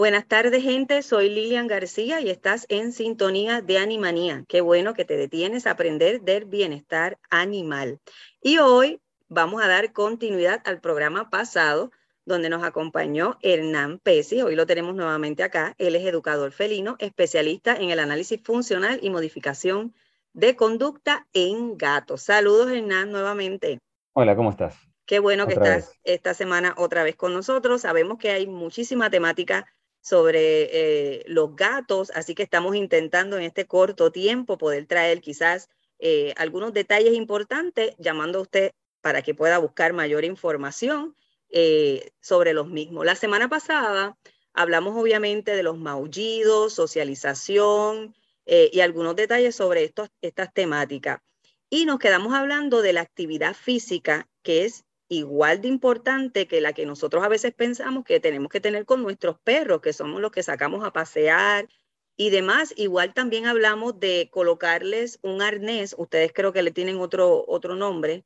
Buenas 0.00 0.26
tardes, 0.26 0.62
gente. 0.62 1.02
Soy 1.02 1.28
Lilian 1.28 1.66
García 1.66 2.22
y 2.22 2.30
estás 2.30 2.64
en 2.70 2.92
sintonía 2.92 3.60
de 3.60 3.76
Animanía. 3.76 4.46
Qué 4.48 4.62
bueno 4.62 4.94
que 4.94 5.04
te 5.04 5.18
detienes 5.18 5.66
a 5.66 5.72
aprender 5.72 6.22
del 6.22 6.46
bienestar 6.46 7.18
animal. 7.28 8.00
Y 8.40 8.56
hoy 8.56 9.02
vamos 9.28 9.62
a 9.62 9.68
dar 9.68 9.92
continuidad 9.92 10.62
al 10.64 10.80
programa 10.80 11.28
pasado 11.28 11.90
donde 12.24 12.48
nos 12.48 12.62
acompañó 12.62 13.36
Hernán 13.42 13.98
Pesi. 13.98 14.40
Hoy 14.40 14.56
lo 14.56 14.64
tenemos 14.64 14.94
nuevamente 14.94 15.42
acá. 15.42 15.74
Él 15.76 15.94
es 15.94 16.06
educador 16.06 16.52
felino, 16.52 16.96
especialista 16.98 17.76
en 17.76 17.90
el 17.90 17.98
análisis 17.98 18.40
funcional 18.42 19.00
y 19.02 19.10
modificación 19.10 19.94
de 20.32 20.56
conducta 20.56 21.26
en 21.34 21.76
gatos. 21.76 22.22
Saludos, 22.22 22.70
Hernán, 22.70 23.12
nuevamente. 23.12 23.80
Hola, 24.14 24.34
¿cómo 24.34 24.48
estás? 24.48 24.78
Qué 25.04 25.18
bueno 25.18 25.46
que 25.46 25.54
estás 25.54 25.92
esta 26.04 26.32
semana 26.32 26.72
otra 26.78 27.02
vez 27.02 27.16
con 27.16 27.34
nosotros. 27.34 27.82
Sabemos 27.82 28.16
que 28.16 28.30
hay 28.30 28.46
muchísima 28.46 29.10
temática 29.10 29.66
sobre 30.00 31.18
eh, 31.18 31.24
los 31.26 31.54
gatos, 31.54 32.10
así 32.14 32.34
que 32.34 32.42
estamos 32.42 32.74
intentando 32.74 33.36
en 33.36 33.42
este 33.42 33.66
corto 33.66 34.10
tiempo 34.10 34.58
poder 34.58 34.86
traer 34.86 35.20
quizás 35.20 35.68
eh, 35.98 36.32
algunos 36.36 36.72
detalles 36.72 37.14
importantes, 37.14 37.94
llamando 37.98 38.38
a 38.38 38.42
usted 38.42 38.72
para 39.02 39.22
que 39.22 39.34
pueda 39.34 39.58
buscar 39.58 39.92
mayor 39.92 40.24
información 40.24 41.14
eh, 41.50 42.12
sobre 42.20 42.54
los 42.54 42.68
mismos. 42.68 43.04
La 43.04 43.14
semana 43.14 43.48
pasada 43.48 44.16
hablamos 44.54 44.96
obviamente 44.96 45.54
de 45.54 45.62
los 45.62 45.78
maullidos, 45.78 46.74
socialización 46.74 48.14
y 48.46 48.80
algunos 48.80 49.14
detalles 49.14 49.54
sobre 49.54 49.92
estas 50.22 50.52
temáticas. 50.52 51.20
Y 51.68 51.84
nos 51.84 52.00
quedamos 52.00 52.34
hablando 52.34 52.82
de 52.82 52.92
la 52.92 53.02
actividad 53.02 53.54
física, 53.54 54.28
que 54.42 54.64
es 54.64 54.84
igual 55.10 55.60
de 55.60 55.68
importante 55.68 56.46
que 56.46 56.60
la 56.60 56.72
que 56.72 56.86
nosotros 56.86 57.22
a 57.24 57.28
veces 57.28 57.52
pensamos 57.52 58.04
que 58.04 58.20
tenemos 58.20 58.48
que 58.48 58.60
tener 58.60 58.86
con 58.86 59.02
nuestros 59.02 59.38
perros, 59.40 59.80
que 59.80 59.92
somos 59.92 60.20
los 60.20 60.30
que 60.30 60.44
sacamos 60.44 60.84
a 60.84 60.92
pasear 60.92 61.68
y 62.16 62.30
demás. 62.30 62.72
Igual 62.76 63.12
también 63.12 63.46
hablamos 63.46 63.98
de 63.98 64.30
colocarles 64.30 65.18
un 65.22 65.42
arnés, 65.42 65.96
ustedes 65.98 66.32
creo 66.32 66.52
que 66.52 66.62
le 66.62 66.70
tienen 66.70 66.98
otro, 66.98 67.44
otro 67.48 67.74
nombre. 67.74 68.24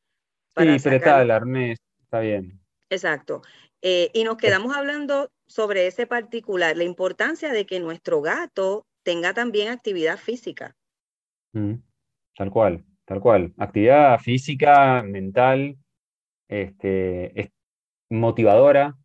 Para 0.52 0.78
sí, 0.78 0.88
está 0.90 1.22
el 1.22 1.30
arnés, 1.30 1.78
está 2.02 2.20
bien. 2.20 2.60
Exacto. 2.90 3.40
Eh, 3.80 4.10
y 4.12 4.24
nos 4.24 4.36
quedamos 4.36 4.76
hablando 4.76 5.30
sobre 5.46 5.86
ese 5.86 6.06
particular, 6.06 6.76
la 6.76 6.84
importancia 6.84 7.50
de 7.50 7.64
que 7.64 7.80
nuestro 7.80 8.20
gato 8.20 8.86
tenga 9.02 9.32
también 9.32 9.68
actividad 9.68 10.18
física. 10.18 10.76
Mm, 11.52 11.76
tal 12.36 12.50
cual, 12.50 12.84
tal 13.06 13.20
cual. 13.20 13.54
Actividad 13.56 14.18
física, 14.18 15.02
mental, 15.02 15.78
este, 16.48 17.40
es 17.40 17.50
motivadora, 18.10 18.96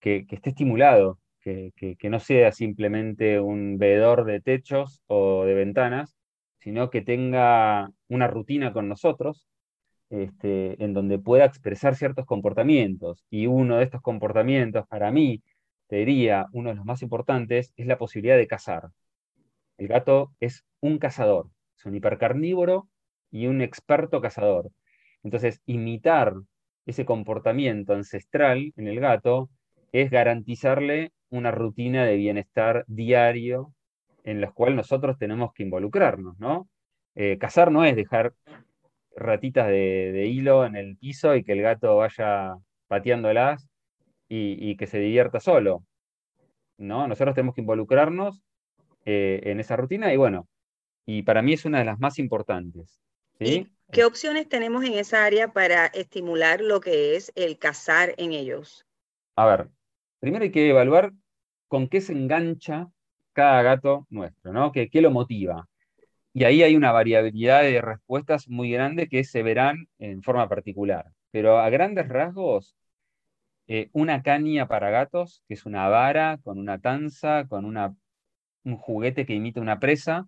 que, 0.00 0.26
esté 0.30 0.50
estimulado, 0.50 1.18
que, 1.40 1.72
no 2.10 2.20
sea 2.20 2.52
simplemente 2.52 3.40
un 3.40 3.78
veedor 3.78 4.24
de 4.24 4.40
techos 4.40 5.00
o 5.06 5.44
de 5.44 5.54
ventanas, 5.54 6.16
sino 6.58 6.90
que 6.90 7.02
tenga 7.02 7.90
una 8.08 8.26
rutina 8.28 8.72
con 8.72 8.88
nosotros, 8.88 9.48
este, 10.10 10.82
en 10.84 10.94
donde 10.94 11.18
pueda 11.18 11.44
expresar 11.46 11.96
ciertos 11.96 12.26
comportamientos. 12.26 13.24
Y 13.30 13.46
uno 13.46 13.78
de 13.78 13.84
estos 13.84 14.02
comportamientos, 14.02 14.86
para 14.88 15.10
mí, 15.10 15.42
te 15.88 15.96
diría, 15.96 16.46
uno 16.52 16.70
de 16.70 16.76
los 16.76 16.84
más 16.84 17.02
importantes, 17.02 17.72
es 17.76 17.86
la 17.86 17.98
posibilidad 17.98 18.36
de 18.36 18.46
cazar. 18.46 18.90
El 19.78 19.88
gato 19.88 20.34
es 20.40 20.64
un 20.80 20.98
cazador, 20.98 21.48
es 21.76 21.86
un 21.86 21.94
hipercarnívoro 21.96 22.88
y 23.30 23.46
un 23.46 23.62
experto 23.62 24.20
cazador. 24.20 24.70
Entonces, 25.22 25.60
imitar 25.66 26.34
ese 26.86 27.04
comportamiento 27.04 27.94
ancestral 27.94 28.72
en 28.76 28.88
el 28.88 29.00
gato 29.00 29.50
es 29.92 30.10
garantizarle 30.10 31.12
una 31.30 31.50
rutina 31.50 32.04
de 32.04 32.16
bienestar 32.16 32.84
diario 32.88 33.72
en 34.24 34.40
la 34.40 34.52
cual 34.52 34.76
nosotros 34.76 35.18
tenemos 35.18 35.52
que 35.52 35.62
involucrarnos, 35.62 36.38
¿no? 36.38 36.68
Eh, 37.14 37.38
cazar 37.38 37.70
no 37.70 37.84
es 37.84 37.96
dejar 37.96 38.32
ratitas 39.14 39.68
de, 39.68 40.26
hilo 40.26 40.64
en 40.64 40.76
el 40.76 40.96
piso 40.96 41.34
y 41.36 41.44
que 41.44 41.52
el 41.52 41.62
gato 41.62 41.96
vaya 41.96 42.54
pateándolas 42.88 43.68
y, 44.28 44.76
que 44.76 44.86
se 44.86 44.98
divierta 44.98 45.40
solo, 45.40 45.84
¿no? 46.78 47.06
Nosotros 47.06 47.34
tenemos 47.34 47.54
que 47.54 47.60
involucrarnos 47.60 48.42
eh, 49.04 49.40
en 49.44 49.60
esa 49.60 49.76
rutina 49.76 50.12
y 50.12 50.16
bueno, 50.16 50.48
y 51.04 51.22
para 51.22 51.42
mí 51.42 51.52
es 51.52 51.64
una 51.66 51.80
de 51.80 51.84
las 51.84 51.98
más 51.98 52.18
importantes, 52.18 53.00
¿sí? 53.38 53.68
¿Qué 53.92 54.06
opciones 54.06 54.48
tenemos 54.48 54.84
en 54.84 54.94
esa 54.94 55.22
área 55.22 55.52
para 55.52 55.84
estimular 55.84 56.62
lo 56.62 56.80
que 56.80 57.14
es 57.14 57.30
el 57.34 57.58
cazar 57.58 58.14
en 58.16 58.32
ellos? 58.32 58.86
A 59.36 59.44
ver, 59.44 59.68
primero 60.18 60.44
hay 60.44 60.50
que 60.50 60.70
evaluar 60.70 61.12
con 61.68 61.88
qué 61.88 62.00
se 62.00 62.14
engancha 62.14 62.88
cada 63.34 63.60
gato 63.60 64.06
nuestro, 64.08 64.54
¿no? 64.54 64.72
¿Qué, 64.72 64.88
lo 64.94 65.10
motiva? 65.10 65.68
Y 66.32 66.44
ahí 66.44 66.62
hay 66.62 66.74
una 66.74 66.90
variabilidad 66.90 67.64
de 67.64 67.82
respuestas 67.82 68.48
muy 68.48 68.70
grande 68.70 69.10
que 69.10 69.24
se 69.24 69.42
verán 69.42 69.86
en 69.98 70.22
forma 70.22 70.48
particular. 70.48 71.12
Pero 71.30 71.58
a 71.58 71.68
grandes 71.68 72.08
rasgos, 72.08 72.74
eh, 73.66 73.90
una 73.92 74.22
caña 74.22 74.68
para 74.68 74.88
gatos, 74.88 75.44
que 75.46 75.52
es 75.52 75.66
una 75.66 75.88
vara 75.88 76.38
con 76.42 76.58
una 76.58 76.78
tanza, 76.78 77.46
con 77.46 77.66
una, 77.66 77.94
un 78.64 78.78
juguete 78.78 79.26
que 79.26 79.34
imita 79.34 79.60
una 79.60 79.78
presa, 79.78 80.26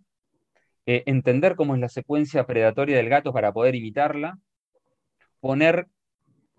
eh, 0.87 1.03
entender 1.06 1.56
cómo 1.56 1.75
es 1.75 1.81
la 1.81 1.89
secuencia 1.89 2.47
predatoria 2.47 2.97
del 2.97 3.09
gato 3.09 3.33
para 3.33 3.53
poder 3.53 3.75
imitarla, 3.75 4.39
poner 5.41 5.89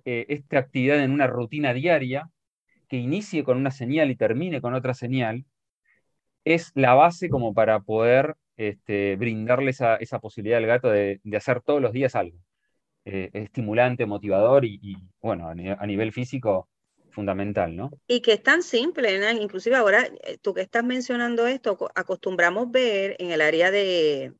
eh, 0.05 0.25
esta 0.29 0.59
actividad 0.59 1.03
en 1.03 1.11
una 1.11 1.27
rutina 1.27 1.73
diaria 1.73 2.29
que 2.87 2.97
inicie 2.97 3.43
con 3.43 3.57
una 3.57 3.71
señal 3.71 4.11
y 4.11 4.15
termine 4.15 4.61
con 4.61 4.73
otra 4.73 4.93
señal, 4.93 5.45
es 6.43 6.71
la 6.75 6.93
base 6.93 7.29
como 7.29 7.53
para 7.53 7.79
poder 7.81 8.35
este, 8.57 9.15
brindarle 9.15 9.71
esa, 9.71 10.19
posibilidad 10.21 10.59
al 10.59 10.67
gato 10.67 10.89
de, 10.89 11.19
hacer 11.35 11.61
todos 11.61 11.81
los 11.81 11.93
días 11.93 12.15
algo. 12.15 12.37
Eh, 13.05 13.29
estimulante, 13.33 14.05
motivador 14.05 14.65
y, 14.65 14.97
bueno, 15.21 15.47
a 15.49 15.85
nivel 15.85 16.11
físico 16.11 16.69
fundamental, 17.15 17.75
¿no? 17.75 17.91
Y 18.07 18.21
que 18.21 18.33
es 18.33 18.43
tan 18.43 18.61
simple, 18.61 19.17
¿no? 19.17 19.41
inclusive 19.41 19.75
ahora 19.75 20.07
eh, 20.23 20.37
tú 20.39 20.53
que 20.53 20.61
estás 20.61 20.83
mencionando 20.83 21.47
esto, 21.47 21.77
acostumbramos 21.95 22.69
ver 22.69 23.15
en 23.19 23.31
el 23.31 23.41
área 23.41 23.71
de, 23.71 24.33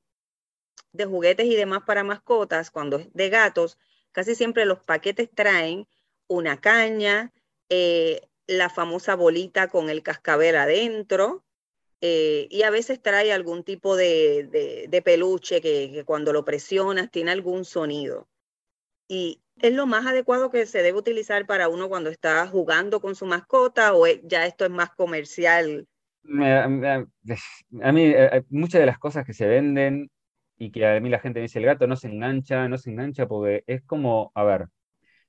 de 0.92 1.06
juguetes 1.06 1.48
y 1.48 1.56
demás 1.56 1.84
para 1.88 2.04
mascotas, 2.04 2.70
cuando 2.70 2.98
es 2.98 3.12
de 3.14 3.30
gatos, 3.30 3.80
casi 4.12 4.36
siempre 4.36 4.66
los 4.66 4.80
paquetes 4.84 5.30
traen 5.34 5.88
una 6.28 6.60
caña, 6.60 7.34
eh, 7.70 8.22
la 8.46 8.70
famosa 8.70 9.16
bolita 9.16 9.70
con 9.70 9.90
el 9.90 10.04
cascabel 10.04 10.58
adentro, 10.58 11.44
eh, 12.02 12.48
y 12.52 12.64
a 12.64 12.70
veces 12.70 13.02
trae 13.02 13.32
algún 13.32 13.64
tipo 13.64 13.96
de, 13.96 14.88
de, 14.90 15.02
peluche 15.02 15.62
que, 15.62 15.90
que, 15.92 16.04
cuando 16.04 16.34
lo 16.34 16.44
presionas 16.46 17.10
tiene 17.10 17.32
algún 17.32 17.66
sonido. 17.66 18.28
Y 19.08 19.42
es 19.62 19.74
lo 19.74 19.86
más 19.86 20.06
adecuado 20.06 20.50
que 20.50 20.66
se 20.66 20.82
debe 20.82 20.98
utilizar 20.98 21.46
para 21.46 21.70
uno 21.70 21.90
cuando 21.90 22.10
está 22.10 22.48
jugando 22.48 23.00
con 23.00 23.16
su 23.16 23.26
mascota 23.26 23.94
o 23.94 24.06
ya 24.24 24.46
esto 24.46 24.66
es 24.66 24.72
más 24.72 24.90
comercial? 24.92 25.88
A 27.82 27.92
mí, 27.92 28.02
eh, 28.04 28.30
eh, 28.32 28.44
muchas 28.50 28.80
de 28.80 28.86
las 28.86 28.98
cosas 28.98 29.26
que 29.26 29.34
se 29.34 29.48
venden 29.48 30.10
y 30.58 30.72
que 30.72 30.88
a 30.88 31.00
mí 31.00 31.10
la 31.10 31.20
gente 31.20 31.40
me 31.40 31.44
dice 31.44 31.60
el 31.60 31.66
gato 31.66 31.88
no 31.88 31.96
se 31.96 32.08
engancha, 32.08 32.68
no 32.68 32.78
se 32.78 32.90
engancha 32.90 33.28
porque 33.28 33.64
es 33.68 33.84
como, 33.84 34.32
a 34.36 34.44
ver, 34.44 34.68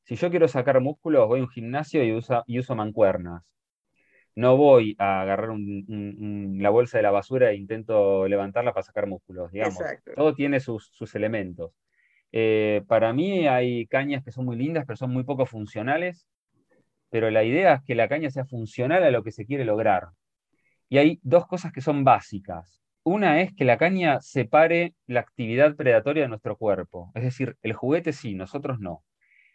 si 0.04 0.16
yo 0.16 0.30
quiero 0.30 0.48
sacar 0.48 0.80
músculos, 0.80 1.26
voy 1.26 1.40
a 1.40 1.42
un 1.42 1.48
gimnasio 1.48 2.02
y 2.04 2.12
uso, 2.12 2.44
y 2.46 2.58
uso 2.58 2.74
mancuernas. 2.74 3.42
No 4.36 4.56
voy 4.56 4.94
a 4.98 5.22
agarrar 5.22 5.48
la 5.56 6.70
bolsa 6.70 6.98
de 6.98 7.02
la 7.02 7.10
basura 7.10 7.50
e 7.50 7.56
intento 7.56 8.28
levantarla 8.28 8.72
para 8.72 8.84
sacar 8.84 9.06
músculos, 9.06 9.50
digamos. 9.50 9.78
Todo 10.14 10.34
tiene 10.34 10.60
sus, 10.60 10.88
sus 10.92 11.14
elementos. 11.14 11.72
Eh, 12.38 12.82
para 12.86 13.14
mí 13.14 13.48
hay 13.48 13.86
cañas 13.86 14.22
que 14.22 14.30
son 14.30 14.44
muy 14.44 14.56
lindas, 14.56 14.84
pero 14.86 14.98
son 14.98 15.10
muy 15.10 15.24
poco 15.24 15.46
funcionales, 15.46 16.28
pero 17.08 17.30
la 17.30 17.44
idea 17.44 17.74
es 17.76 17.82
que 17.84 17.94
la 17.94 18.08
caña 18.08 18.30
sea 18.30 18.44
funcional 18.44 19.02
a 19.04 19.10
lo 19.10 19.22
que 19.22 19.32
se 19.32 19.46
quiere 19.46 19.64
lograr. 19.64 20.08
Y 20.90 20.98
hay 20.98 21.18
dos 21.22 21.46
cosas 21.46 21.72
que 21.72 21.80
son 21.80 22.04
básicas. 22.04 22.82
Una 23.04 23.40
es 23.40 23.54
que 23.54 23.64
la 23.64 23.78
caña 23.78 24.20
separe 24.20 24.94
la 25.06 25.20
actividad 25.20 25.76
predatoria 25.76 26.24
de 26.24 26.28
nuestro 26.28 26.58
cuerpo, 26.58 27.10
es 27.14 27.22
decir, 27.22 27.56
el 27.62 27.72
juguete 27.72 28.12
sí, 28.12 28.34
nosotros 28.34 28.80
no. 28.80 29.02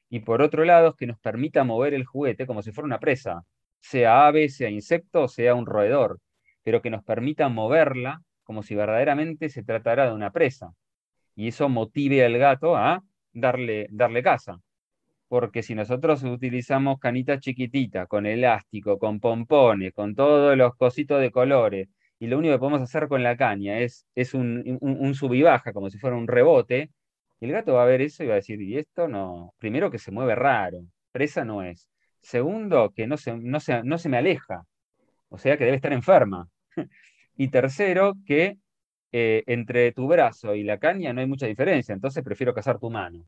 Y 0.09 0.21
por 0.21 0.41
otro 0.41 0.65
lado, 0.65 0.89
es 0.89 0.95
que 0.95 1.07
nos 1.07 1.19
permita 1.19 1.63
mover 1.63 1.93
el 1.93 2.05
juguete 2.05 2.47
como 2.47 2.63
si 2.63 2.71
fuera 2.71 2.87
una 2.87 2.99
presa, 2.99 3.43
sea 3.79 4.25
ave, 4.27 4.49
sea 4.49 4.71
insecto, 4.71 5.27
sea 5.27 5.53
un 5.53 5.67
roedor, 5.67 6.19
pero 6.63 6.81
que 6.81 6.89
nos 6.89 7.03
permita 7.03 7.47
moverla 7.47 8.23
como 8.43 8.63
si 8.63 8.73
verdaderamente 8.73 9.49
se 9.49 9.63
tratara 9.63 10.07
de 10.07 10.13
una 10.15 10.31
presa. 10.31 10.73
Y 11.41 11.47
eso 11.47 11.69
motive 11.69 12.23
al 12.23 12.37
gato 12.37 12.75
a 12.77 13.03
darle, 13.33 13.87
darle 13.89 14.21
caza. 14.21 14.59
Porque 15.27 15.63
si 15.63 15.73
nosotros 15.73 16.23
utilizamos 16.23 16.99
canitas 16.99 17.39
chiquititas, 17.39 18.07
con 18.07 18.27
elástico, 18.27 18.99
con 18.99 19.19
pompones, 19.19 19.91
con 19.91 20.13
todos 20.13 20.55
los 20.55 20.75
cositos 20.75 21.19
de 21.19 21.31
colores, 21.31 21.89
y 22.19 22.27
lo 22.27 22.37
único 22.37 22.53
que 22.53 22.59
podemos 22.59 22.81
hacer 22.83 23.07
con 23.07 23.23
la 23.23 23.35
caña 23.37 23.79
es, 23.79 24.05
es 24.13 24.35
un, 24.35 24.77
un, 24.81 25.15
sub 25.15 25.33
y 25.33 25.41
baja, 25.41 25.73
como 25.73 25.89
si 25.89 25.97
fuera 25.97 26.15
un 26.15 26.27
rebote, 26.27 26.91
el 27.39 27.51
gato 27.51 27.73
va 27.73 27.83
a 27.83 27.87
ver 27.87 28.01
eso 28.01 28.23
y 28.23 28.27
va 28.27 28.33
a 28.33 28.35
decir, 28.35 28.61
y 28.61 28.77
esto 28.77 29.07
no, 29.07 29.55
primero 29.57 29.89
que 29.89 29.97
se 29.97 30.11
mueve 30.11 30.35
raro, 30.35 30.85
presa 31.11 31.43
no 31.43 31.63
es. 31.63 31.89
Segundo, 32.19 32.91
que 32.95 33.07
no 33.07 33.17
se, 33.17 33.35
no 33.35 33.57
no 33.83 33.97
se 33.97 34.09
me 34.09 34.17
aleja, 34.17 34.61
o 35.29 35.39
sea 35.39 35.57
que 35.57 35.65
debe 35.65 35.77
estar 35.77 35.93
enferma. 35.93 36.47
Y 37.35 37.47
tercero, 37.47 38.13
que 38.27 38.57
eh, 39.11 39.43
entre 39.47 39.91
tu 39.91 40.07
brazo 40.07 40.55
y 40.55 40.63
la 40.63 40.79
caña 40.79 41.13
no 41.13 41.21
hay 41.21 41.27
mucha 41.27 41.45
diferencia, 41.45 41.93
entonces 41.93 42.23
prefiero 42.23 42.53
cazar 42.53 42.79
tu 42.79 42.89
mano. 42.89 43.25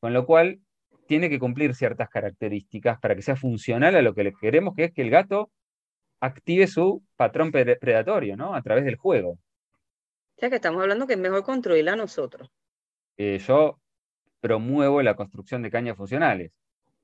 Con 0.00 0.12
lo 0.12 0.26
cual, 0.26 0.60
tiene 1.06 1.28
que 1.28 1.38
cumplir 1.38 1.74
ciertas 1.74 2.08
características 2.08 2.98
para 2.98 3.14
que 3.14 3.22
sea 3.22 3.36
funcional 3.36 3.94
a 3.96 4.02
lo 4.02 4.14
que 4.14 4.24
le 4.24 4.32
queremos, 4.32 4.74
que 4.74 4.84
es 4.84 4.92
que 4.92 5.02
el 5.02 5.10
gato 5.10 5.50
active 6.20 6.66
su 6.66 7.02
patrón 7.16 7.52
predatorio, 7.52 8.36
¿no? 8.36 8.54
A 8.54 8.62
través 8.62 8.84
del 8.84 8.96
juego. 8.96 9.32
O 9.32 10.38
sea 10.38 10.48
que 10.48 10.56
estamos 10.56 10.82
hablando 10.82 11.06
que 11.06 11.14
es 11.14 11.18
mejor 11.18 11.44
construirla 11.44 11.96
nosotros. 11.96 12.50
Eh, 13.16 13.38
yo 13.46 13.78
promuevo 14.40 15.02
la 15.02 15.14
construcción 15.14 15.62
de 15.62 15.70
cañas 15.70 15.96
funcionales. 15.96 16.50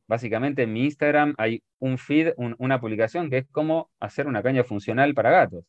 Básicamente 0.07 0.65
en 0.65 0.73
mi 0.73 0.85
Instagram 0.85 1.35
hay 1.39 1.63
un 1.79 1.97
feed, 1.97 2.33
una 2.37 2.81
publicación 2.81 3.31
que 3.31 3.39
es 3.39 3.47
cómo 3.53 3.91
hacer 4.01 4.27
una 4.27 4.43
caña 4.43 4.65
funcional 4.65 5.15
para 5.15 5.31
gatos. 5.31 5.65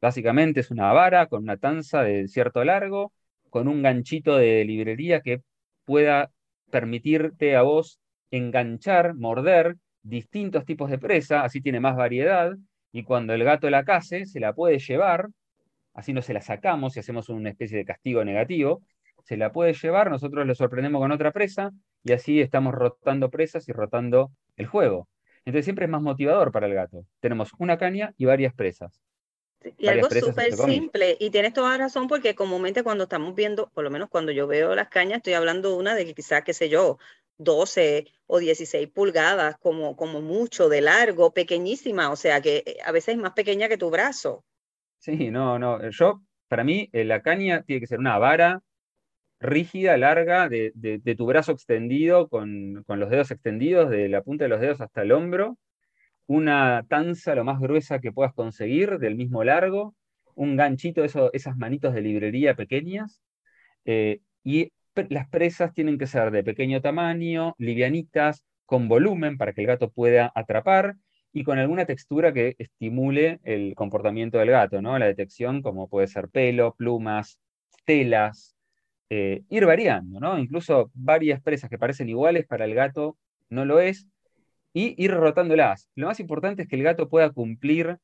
Básicamente 0.00 0.60
es 0.60 0.70
una 0.70 0.92
vara 0.92 1.26
con 1.26 1.42
una 1.42 1.56
tanza 1.56 2.02
de 2.02 2.28
cierto 2.28 2.64
largo, 2.64 3.12
con 3.50 3.68
un 3.68 3.82
ganchito 3.82 4.36
de 4.36 4.64
librería 4.64 5.20
que 5.20 5.42
pueda 5.84 6.30
permitirte 6.70 7.56
a 7.56 7.62
vos 7.62 8.00
enganchar, 8.30 9.14
morder 9.14 9.76
distintos 10.02 10.64
tipos 10.64 10.90
de 10.90 10.98
presa, 10.98 11.42
así 11.42 11.60
tiene 11.60 11.80
más 11.80 11.96
variedad, 11.96 12.52
y 12.92 13.02
cuando 13.02 13.34
el 13.34 13.44
gato 13.44 13.68
la 13.70 13.84
case, 13.84 14.24
se 14.26 14.40
la 14.40 14.54
puede 14.54 14.78
llevar, 14.78 15.28
así 15.94 16.12
no 16.12 16.22
se 16.22 16.32
la 16.32 16.40
sacamos 16.40 16.96
y 16.96 17.00
hacemos 17.00 17.28
una 17.28 17.50
especie 17.50 17.76
de 17.78 17.84
castigo 17.84 18.24
negativo, 18.24 18.82
se 19.24 19.36
la 19.36 19.52
puede 19.52 19.74
llevar, 19.74 20.10
nosotros 20.10 20.46
le 20.46 20.54
sorprendemos 20.54 21.00
con 21.00 21.12
otra 21.12 21.32
presa, 21.32 21.70
y 22.02 22.12
así 22.12 22.40
estamos 22.40 22.74
rotando 22.74 23.30
presas 23.30 23.68
y 23.68 23.72
rotando 23.72 24.30
el 24.56 24.66
juego. 24.66 25.08
Entonces 25.44 25.66
siempre 25.66 25.84
es 25.86 25.90
más 25.90 26.02
motivador 26.02 26.52
para 26.52 26.66
el 26.66 26.74
gato. 26.74 27.04
Tenemos 27.20 27.50
una 27.58 27.78
caña 27.78 28.14
y 28.16 28.24
varias 28.24 28.54
presas. 28.54 29.00
Y 29.78 29.88
algo 29.88 30.08
súper 30.08 30.54
simple, 30.54 31.16
y 31.20 31.30
tienes 31.30 31.52
toda 31.52 31.76
razón 31.76 32.08
porque 32.08 32.34
comúnmente 32.34 32.82
cuando 32.82 33.04
estamos 33.04 33.34
viendo, 33.34 33.68
por 33.70 33.84
lo 33.84 33.90
menos 33.90 34.08
cuando 34.08 34.32
yo 34.32 34.46
veo 34.46 34.74
las 34.74 34.88
cañas, 34.88 35.18
estoy 35.18 35.34
hablando 35.34 35.70
de 35.70 35.76
una 35.76 35.94
de 35.94 36.06
que 36.06 36.14
quizás, 36.14 36.42
qué 36.44 36.54
sé 36.54 36.68
yo, 36.68 36.98
12 37.38 38.06
o 38.26 38.38
16 38.38 38.88
pulgadas 38.88 39.56
como, 39.58 39.96
como 39.96 40.20
mucho 40.22 40.68
de 40.68 40.80
largo, 40.80 41.32
pequeñísima, 41.32 42.10
o 42.10 42.16
sea 42.16 42.40
que 42.40 42.62
eh, 42.66 42.76
a 42.84 42.92
veces 42.92 43.14
es 43.14 43.20
más 43.20 43.32
pequeña 43.32 43.68
que 43.68 43.78
tu 43.78 43.90
brazo. 43.90 44.44
Sí, 44.98 45.30
no, 45.30 45.58
no, 45.58 45.88
yo, 45.90 46.22
para 46.48 46.64
mí 46.64 46.88
eh, 46.92 47.04
la 47.04 47.22
caña 47.22 47.62
tiene 47.62 47.80
que 47.80 47.86
ser 47.86 47.98
una 47.98 48.18
vara 48.18 48.62
rígida, 49.40 49.96
larga, 49.96 50.48
de, 50.50 50.72
de, 50.74 51.14
tu 51.14 51.24
brazo 51.24 51.52
extendido, 51.52 52.28
con, 52.28 52.84
con, 52.86 53.00
los 53.00 53.08
dedos 53.08 53.30
extendidos, 53.30 53.88
de 53.88 54.08
la 54.08 54.22
punta 54.22 54.44
de 54.44 54.50
los 54.50 54.60
dedos 54.60 54.82
hasta 54.82 55.00
el 55.00 55.12
hombro, 55.12 55.56
una 56.30 56.84
tanza 56.88 57.34
lo 57.34 57.42
más 57.42 57.58
gruesa 57.58 57.98
que 57.98 58.12
puedas 58.12 58.32
conseguir, 58.32 59.00
del 59.00 59.16
mismo 59.16 59.42
largo, 59.42 59.96
un 60.36 60.54
ganchito, 60.56 61.02
eso, 61.02 61.32
esas 61.32 61.56
manitos 61.56 61.92
de 61.92 62.02
librería 62.02 62.54
pequeñas, 62.54 63.20
eh, 63.84 64.20
y 64.44 64.70
las 65.08 65.28
presas 65.28 65.74
tienen 65.74 65.98
que 65.98 66.06
ser 66.06 66.30
de 66.30 66.44
pequeño 66.44 66.80
tamaño, 66.80 67.56
livianitas, 67.58 68.44
con 68.64 68.86
volumen 68.86 69.38
para 69.38 69.52
que 69.52 69.62
el 69.62 69.66
gato 69.66 69.90
pueda 69.90 70.30
atrapar 70.32 70.94
y 71.32 71.42
con 71.42 71.58
alguna 71.58 71.84
textura 71.84 72.32
que 72.32 72.54
estimule 72.58 73.40
el 73.42 73.74
comportamiento 73.74 74.38
del 74.38 74.50
gato, 74.50 74.80
¿no? 74.80 74.96
La 75.00 75.06
detección, 75.06 75.62
como 75.62 75.88
puede 75.88 76.06
ser 76.06 76.28
pelo, 76.28 76.76
plumas, 76.76 77.40
telas, 77.84 78.54
eh, 79.08 79.42
ir 79.48 79.66
variando, 79.66 80.20
¿no? 80.20 80.38
Incluso 80.38 80.92
varias 80.94 81.42
presas 81.42 81.68
que 81.70 81.78
parecen 81.78 82.08
iguales 82.08 82.46
para 82.46 82.66
el 82.66 82.74
gato 82.74 83.18
no 83.48 83.64
lo 83.64 83.80
es, 83.80 84.06
y 84.72 84.94
ir 85.02 85.12
rotándolas. 85.12 85.88
Lo 85.94 86.06
más 86.06 86.20
importante 86.20 86.62
es 86.62 86.68
que 86.68 86.76
el 86.76 86.82
gato 86.82 87.08
pueda 87.08 87.30
cumplir 87.30 87.98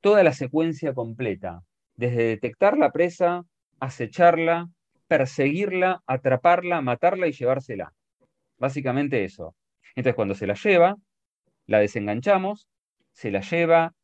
toda 0.00 0.22
la 0.22 0.32
secuencia 0.32 0.94
completa, 0.94 1.62
desde 1.96 2.24
detectar 2.24 2.78
la 2.78 2.92
presa, 2.92 3.42
acecharla, 3.80 4.68
perseguirla, 5.08 6.02
atraparla, 6.06 6.80
matarla 6.82 7.26
y 7.26 7.32
llevársela. 7.32 7.92
Básicamente 8.58 9.24
eso. 9.24 9.54
Entonces 9.96 10.14
cuando 10.14 10.34
se 10.34 10.46
la 10.46 10.54
lleva, 10.54 10.96
la 11.66 11.80
desenganchamos, 11.80 12.68
se 13.12 13.30
la 13.30 13.40
lleva, 13.40 13.94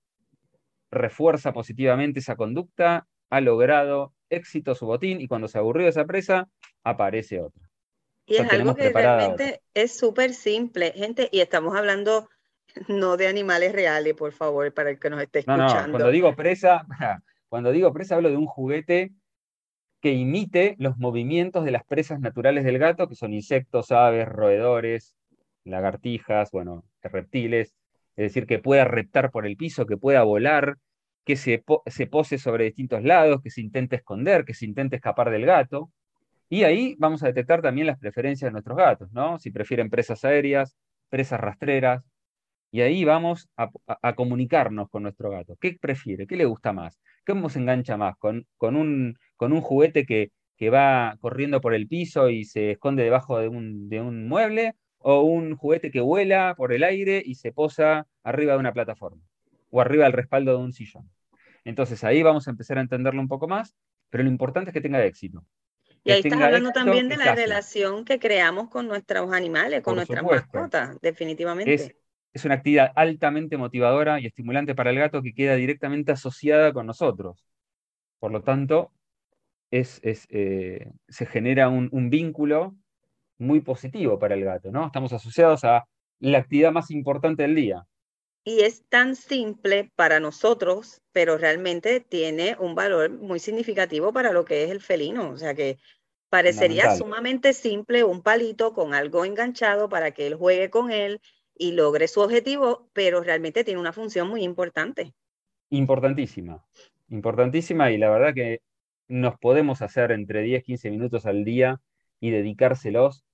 refuerza 0.90 1.52
positivamente 1.52 2.20
esa 2.20 2.37
conducta, 2.37 3.06
ha 3.31 3.40
logrado 3.40 4.12
éxito 4.31 4.75
su 4.75 4.87
botín 4.87 5.20
y 5.20 5.29
cuando 5.29 5.49
se 5.49 5.58
aburrió 5.58 5.88
esa 5.88 6.05
presa, 6.05 6.49
aparece 6.82 7.40
otra. 7.40 7.63
Y 8.26 8.37
es 8.37 8.50
algo 8.50 8.75
que 8.75 8.91
realmente 8.91 9.61
es 9.75 9.97
súper 9.97 10.32
simple, 10.32 10.93
gente, 10.93 11.29
y 11.31 11.41
estamos 11.41 11.76
hablando 11.76 12.29
no 12.88 13.17
de 13.17 13.29
animales 13.29 13.73
reales, 13.73 14.15
por 14.15 14.32
favor, 14.32 14.73
para 14.73 14.91
el 14.91 14.99
que 14.99 15.11
nos 15.11 15.23
esté 15.23 15.41
escuchando. 15.41 15.87
No, 15.87 15.91
cuando 15.91 16.11
digo 16.11 16.35
presa, 16.35 16.87
cuando 17.49 17.73
digo 17.73 17.93
presa 17.93 18.17
hablo 18.17 18.31
de 18.31 18.37
un 18.37 18.47
juguete 18.47 19.12
que 20.00 20.12
imite 20.12 20.76
los 20.79 20.99
movimientos 20.99 21.65
de 21.65 21.71
las 21.71 21.85
presas 21.85 22.21
naturales 22.21 22.65
del 22.65 22.79
gato, 22.79 23.09
que 23.09 23.15
son 23.15 23.32
insectos, 23.32 23.91
aves, 23.91 24.29
roedores, 24.29 25.17
lagartijas, 25.65 26.50
bueno, 26.50 26.85
reptiles, 27.02 27.75
es 28.16 28.25
decir, 28.25 28.47
que 28.47 28.59
pueda 28.59 28.85
reptar 28.85 29.31
por 29.31 29.47
el 29.47 29.57
piso, 29.57 29.87
que 29.87 29.97
pueda 29.97 30.23
volar, 30.23 30.76
que 31.25 31.37
se, 31.37 31.64
se 31.87 32.07
pose 32.07 32.38
sobre 32.38 32.64
distintos 32.64 33.02
lados, 33.02 33.40
que 33.43 33.50
se 33.50 33.62
intente 33.62 33.97
esconder, 33.97 34.45
que 34.45 34.54
se 34.54 34.66
intente 34.66 34.97
escapar 34.97 35.31
del 35.31 35.47
gato. 35.47 35.90
Y 36.54 36.62
ahí 36.62 36.94
vamos 37.00 37.20
a 37.25 37.26
detectar 37.26 37.62
también 37.62 37.88
las 37.88 37.99
preferencias 37.99 38.49
de 38.49 38.52
nuestros 38.52 38.78
gatos, 38.78 39.11
¿no? 39.11 39.40
Si 39.40 39.50
prefieren 39.50 39.90
presas 39.90 40.25
aéreas, 40.25 40.76
presas 41.08 41.40
rastreras. 41.40 42.04
Y 42.70 42.82
ahí 42.82 43.04
vamos 43.04 43.49
a, 43.56 44.14
comunicarnos 44.14 44.88
con 44.88 45.02
nuestro 45.02 45.30
gato. 45.30 45.56
¿Qué 45.61 45.76
prefiere? 45.80 46.28
¿Qué 46.28 46.37
le 46.37 46.44
gusta 46.44 46.73
más? 46.73 47.00
¿Cómo 47.26 47.49
se 47.49 47.58
engancha 47.58 47.96
más? 47.96 48.16
¿Con, 48.18 48.46
con, 48.56 48.76
un, 48.76 49.18
con 49.37 49.52
un 49.52 49.62
juguete 49.62 50.06
que, 50.06 50.30
que, 50.56 50.70
va 50.70 51.16
corriendo 51.20 51.61
por 51.61 51.75
el 51.75 51.88
piso 51.88 52.30
y 52.30 52.44
se 52.44 52.70
esconde 52.70 53.02
debajo 53.02 53.40
de 53.40 53.49
un, 53.49 53.88
de 53.88 54.00
un 54.00 54.28
mueble? 54.28 54.75
¿O 54.99 55.23
un 55.23 55.56
juguete 55.56 55.90
que 55.90 56.02
vuela 56.02 56.54
por 56.56 56.73
el 56.73 56.84
aire 56.84 57.20
y 57.25 57.34
se 57.34 57.50
posa 57.50 58.06
arriba 58.23 58.52
de 58.52 58.61
una 58.61 58.73
plataforma? 58.73 59.25
¿O 59.70 59.80
arriba 59.80 60.04
del 60.04 60.12
respaldo 60.12 60.52
de 60.52 60.62
un 60.62 60.73
sillón? 60.73 61.11
Entonces 61.64 62.04
ahí 62.04 62.23
vamos 62.23 62.46
a 62.46 62.52
empezar 62.52 62.78
a 62.78 62.82
entenderlo 62.82 63.20
un 63.20 63.28
poco 63.28 63.49
más, 63.49 63.75
pero 64.08 64.23
lo 64.23 64.30
importante 64.30 64.70
es 64.70 64.75
que 64.75 64.80
tenga 64.80 65.04
éxito. 65.04 65.44
Y 66.04 66.12
ahí 66.12 66.20
estás 66.23 66.40
hablando 66.40 66.70
también 66.70 67.08
de 67.08 67.16
la 67.16 67.34
relación 67.34 68.04
que 68.04 68.18
creamos 68.18 68.68
con 68.68 68.87
nuestros 68.87 69.32
animales, 69.32 69.82
con 69.82 69.96
nuestras 69.96 70.23
mascotas, 70.23 71.00
definitivamente. 71.00 71.96
Es, 72.32 72.44
una 72.44 72.56
actividad 72.56 72.92
altamente 72.96 73.56
motivadora 73.56 74.20
y 74.20 74.26
estimulante 74.26 74.75
para 74.75 74.90
el 74.90 74.99
gato 74.99 75.23
que 75.23 75.32
queda 75.32 75.54
directamente 75.54 76.12
asociada 76.12 76.73
con 76.73 76.87
nosotros. 76.87 77.46
Por 78.18 78.32
lo 78.32 78.42
tanto, 78.42 78.92
es, 79.70 80.00
eh, 80.02 80.90
se 81.08 81.26
genera 81.26 81.68
un, 81.68 81.88
un, 81.92 82.11
vínculo 82.11 82.75
muy 83.38 83.61
positivo 83.61 84.18
para 84.18 84.34
el 84.34 84.44
gato, 84.44 84.73
¿no? 84.73 84.87
Estamos 84.87 85.12
asociados 85.12 85.64
a 85.64 85.87
la 86.18 86.38
actividad 86.38 86.73
más 86.73 86.90
importante 86.90 87.44
del 87.44 87.54
día. 87.54 87.87
Y 88.45 88.61
es 88.61 88.85
tan 88.89 89.17
simple 89.17 89.91
para 89.97 90.21
nosotros, 90.21 91.01
pero 91.13 91.39
realmente 91.39 92.01
tiene 92.01 92.57
un 92.61 92.75
valor 92.75 93.11
muy 93.11 93.39
significativo 93.39 94.13
para 94.13 94.33
lo 94.33 94.45
que 94.45 94.65
es 94.65 94.71
el 94.71 94.83
felino. 94.83 95.31
O 95.31 95.39
sea 95.39 95.55
que 95.55 95.79
parecería 96.29 96.95
sumamente 96.97 97.55
simple 97.55 98.05
un 98.05 98.23
palito 98.23 98.75
con 98.75 98.93
algo 98.93 99.25
enganchado 99.25 99.89
para 99.89 100.11
que 100.11 100.27
él 100.27 100.35
juegue 100.35 100.69
con 100.69 100.91
él 100.91 101.21
y 101.57 101.73
logre 101.73 102.09
su 102.09 102.21
objetivo, 102.21 102.91
pero 102.93 103.23
realmente 103.23 103.65
tiene 103.65 103.81
una 103.81 103.93
función 103.93 104.29
muy 104.29 104.43
importante. 104.43 105.15
Importantísima, 105.71 106.63
importantísima 107.09 107.91
y 107.93 107.99
la 107.99 108.11
verdad 108.11 108.35
que 108.35 108.61
nos 109.09 109.39
podemos 109.39 109.81
hacer 109.81 110.11
entre 110.13 110.43
10, 110.43 110.65
15 110.65 110.91
minutos 110.91 111.25
al 111.25 111.45
día 111.45 111.81
y 112.21 112.31
dedicárselos 112.31 113.25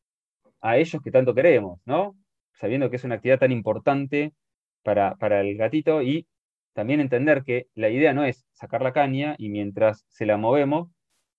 a 0.61 0.77
ellos 0.77 1.03
que 1.03 1.11
tanto 1.11 1.35
queremos, 1.35 1.81
¿no? 1.85 2.17
Sabiendo 2.53 2.91
que 2.91 2.97
es 2.97 3.05
una 3.05 3.17
actividad 3.17 3.39
tan 3.39 3.53
importante 3.53 4.35
para, 4.83 5.17
para 5.17 5.41
el 5.41 5.57
gatito 5.57 6.03
y 6.03 6.27
también 6.73 7.01
entender 7.01 7.43
que 7.43 7.67
la 7.75 7.91
idea 7.91 8.13
no 8.13 8.25
es 8.25 8.47
sacar 8.53 8.83
la 8.83 8.93
caña 8.93 9.35
y 9.39 9.49
mientras 9.49 10.05
se 10.09 10.27
la 10.27 10.37
movemos, 10.37 10.89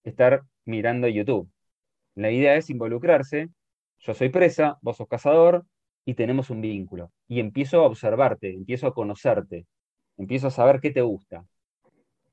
estar 0.04 0.44
mirando 0.66 1.08
YouTube. 1.08 1.50
La 2.16 2.32
idea 2.32 2.56
es 2.56 2.70
involucrarse. 2.70 3.50
Yo 4.00 4.14
soy 4.14 4.30
presa, 4.30 4.78
vos 4.82 4.98
sos 4.98 5.08
cazador 5.08 5.66
y 6.06 6.16
tenemos 6.16 6.50
un 6.50 6.62
vínculo. 6.62 7.12
Y 7.28 7.40
empiezo 7.40 7.82
a 7.82 7.88
observarte, 7.88 8.54
empiezo 8.54 8.88
a 8.88 8.94
conocerte, 8.94 9.66
empiezo 10.18 10.48
a 10.48 10.52
saber 10.52 10.80
qué 10.82 10.92
te 10.92 11.02
gusta, 11.02 11.46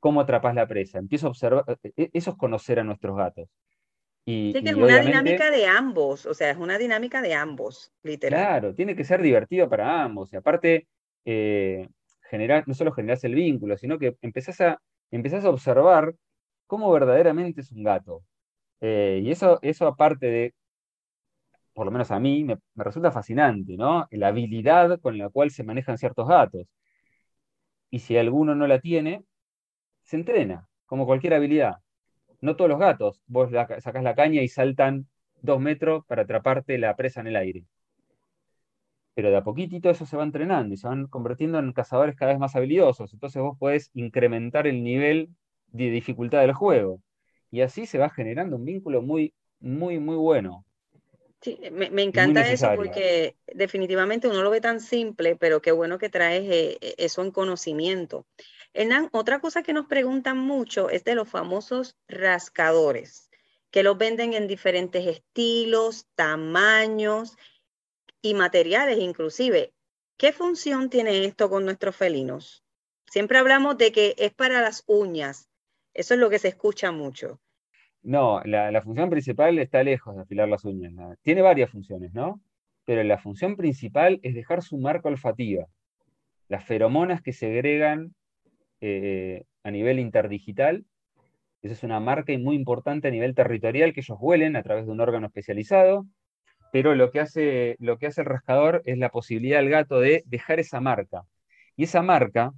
cómo 0.00 0.20
atrapas 0.20 0.54
la 0.54 0.66
presa, 0.66 0.98
empiezo 0.98 1.26
a 1.26 1.30
observar. 1.30 1.64
E, 1.82 1.92
e, 1.96 2.10
eso 2.12 2.32
es 2.32 2.36
conocer 2.36 2.80
a 2.80 2.84
nuestros 2.84 3.16
gatos. 3.16 3.48
Y, 4.24 4.52
sí, 4.52 4.62
que 4.62 4.70
es 4.70 4.76
una 4.76 5.00
dinámica 5.00 5.50
de 5.50 5.66
ambos, 5.66 6.26
o 6.26 6.34
sea, 6.34 6.50
es 6.50 6.58
una 6.58 6.76
dinámica 6.76 7.22
de 7.22 7.32
ambos, 7.32 7.92
literal. 8.02 8.40
Claro, 8.40 8.74
tiene 8.74 8.94
que 8.94 9.04
ser 9.04 9.22
divertido 9.22 9.70
para 9.70 10.02
ambos. 10.02 10.30
Y 10.32 10.36
aparte, 10.36 10.86
eh, 11.30 11.88
generar, 12.30 12.66
no 12.68 12.75
solo 12.75 12.92
generas 12.92 13.23
el 13.25 13.35
vínculo, 13.35 13.76
sino 13.76 13.99
que 13.99 14.16
empezás 14.23 14.61
a, 14.62 14.80
a 15.12 15.50
observar 15.50 16.14
cómo 16.66 16.90
verdaderamente 16.92 17.61
es 17.62 17.73
un 17.73 17.85
gato. 17.85 18.25
Eh, 18.80 19.20
y 19.25 19.30
eso, 19.30 19.58
eso 19.62 19.87
aparte 19.87 20.26
de, 20.26 20.54
por 21.75 21.87
lo 21.87 21.92
menos 21.92 22.11
a 22.11 22.20
mí, 22.20 22.44
me, 22.44 22.58
resulta 22.76 23.11
fascinante, 23.12 23.76
¿no? 23.76 24.06
La 24.11 24.28
habilidad 24.28 25.00
con 25.00 25.18
la 25.18 25.28
cual 25.30 25.50
se 25.50 25.64
manejan 25.64 25.99
ciertos 25.99 26.28
gatos. 26.28 26.66
Y 27.90 27.99
si 28.00 28.16
alguno 28.16 28.54
no 28.54 28.66
la 28.66 28.80
tiene, 28.80 29.25
se 30.02 30.16
entrena, 30.16 30.68
como 30.87 31.06
cualquier 31.06 31.35
habilidad. 31.35 31.76
No 32.40 32.56
todos 32.56 32.70
los 32.70 32.80
gatos, 32.80 33.23
vos 33.26 33.50
sacás 33.52 34.02
la 34.04 34.14
caña 34.14 34.42
y 34.42 34.49
saltan 34.49 35.08
dos 35.42 35.61
metros 35.61 36.04
para 36.06 36.23
atraparte 36.23 36.78
la 36.78 36.97
presa 36.97 37.20
en 37.20 37.28
el 37.28 37.37
aire 37.37 37.64
pero 39.18 39.32
de 39.32 39.37
a 39.37 39.42
poquitito 39.42 39.90
eso 39.90 40.06
se 40.06 40.16
va 40.16 40.22
entrenando 40.22 40.72
y 40.72 40.76
se 40.76 40.87
van 40.87 41.08
convirtiendo 41.08 41.58
en 41.58 41.72
cazadores 41.72 42.14
cada 42.14 42.30
vez 42.30 42.38
más 42.38 42.54
habilidosos. 42.54 43.12
Entonces 43.12 43.42
vos 43.42 43.58
podés 43.58 43.90
incrementar 43.94 44.68
el 44.68 44.84
nivel 44.84 45.30
de 45.72 45.90
dificultad 45.90 46.42
del 46.42 46.52
juego. 46.52 47.02
Y 47.50 47.62
así 47.62 47.84
se 47.87 47.98
va 47.98 48.10
generando 48.10 48.54
un 48.54 48.64
vínculo 48.64 49.02
muy, 49.02 49.34
muy, 49.58 49.98
muy 49.98 50.14
bueno. 50.14 50.64
Sí, 51.40 51.58
me, 51.72 52.04
encanta 52.04 52.48
eso 52.48 52.68
porque 52.76 53.34
definitivamente 53.52 54.28
uno 54.28 54.44
lo 54.44 54.50
ve 54.50 54.60
tan 54.60 54.78
simple, 54.78 55.34
pero 55.34 55.60
qué 55.60 55.72
bueno 55.72 55.98
que 55.98 56.10
traes 56.10 56.44
eh, 56.44 56.78
eh, 56.80 56.94
eso 56.98 57.25
en 57.25 57.32
conocimiento. 57.32 58.25
Hernán, 58.72 59.08
otra 59.10 59.40
cosa 59.40 59.64
que 59.64 59.72
nos 59.72 59.87
preguntan 59.87 60.38
mucho 60.38 60.90
es 60.90 61.02
de 61.02 61.16
los 61.16 61.28
famosos 61.28 61.96
rascadores, 62.06 63.30
que 63.72 63.82
los 63.82 63.98
venden 63.98 64.34
en 64.34 64.46
diferentes 64.46 65.04
estilos, 65.08 66.06
tamaños 66.14 67.37
y 68.22 68.34
materiales 68.34 68.98
inclusive. 68.98 69.72
¿Qué 70.16 70.32
función 70.32 70.90
tiene 70.90 71.25
esto 71.25 71.48
con 71.48 71.64
nuestros 71.64 71.94
felinos? 71.94 72.64
Siempre 73.06 73.38
hablamos 73.38 73.78
de 73.78 73.92
que 73.92 74.14
es 74.18 74.34
para 74.34 74.60
las 74.60 74.84
uñas. 74.87 75.48
Eso 75.94 76.14
es 76.14 76.20
lo 76.20 76.28
que 76.28 76.38
se 76.38 76.48
escucha 76.48 76.92
mucho. 76.92 77.40
No, 78.02 78.42
la, 78.44 78.80
función 78.82 79.10
principal 79.10 79.58
está 79.58 79.82
lejos 79.82 80.14
de 80.14 80.22
afilar 80.22 80.48
las 80.48 80.64
uñas. 80.64 80.92
Tiene 81.22 81.42
varias 81.42 81.70
funciones, 81.70 82.12
¿no? 82.12 82.40
Pero 82.84 83.02
la 83.02 83.18
función 83.18 83.56
principal 83.56 84.20
es 84.22 84.34
dejar 84.34 84.62
su 84.62 84.78
marca 84.78 85.08
olfativa. 85.08 85.66
Las 86.48 86.64
feromonas 86.64 87.22
que 87.22 87.32
segregan 87.32 88.14
eh, 88.80 89.44
a 89.62 89.70
nivel 89.70 89.98
interdigital, 89.98 90.84
esa 91.62 91.75
es 91.75 91.82
una 91.82 92.00
marca 92.00 92.32
muy 92.38 92.56
importante 92.56 93.08
a 93.08 93.10
nivel 93.10 93.34
territorial 93.34 93.92
que 93.92 94.00
ellos 94.00 94.18
huelen 94.20 94.56
a 94.56 94.62
través 94.62 94.87
de 94.87 94.92
un 94.92 95.00
órgano 95.00 95.26
especializado 95.26 96.06
pero 96.72 96.94
lo 96.94 97.10
que, 97.10 97.20
hace, 97.20 97.76
lo 97.80 97.98
que 97.98 98.06
hace 98.06 98.22
el 98.22 98.26
rascador 98.26 98.82
es 98.84 98.98
la 98.98 99.10
posibilidad 99.10 99.58
del 99.58 99.70
gato 99.70 100.00
de 100.00 100.22
dejar 100.26 100.60
esa 100.60 100.80
marca. 100.80 101.22
Y 101.76 101.84
esa 101.84 102.02
marca 102.02 102.52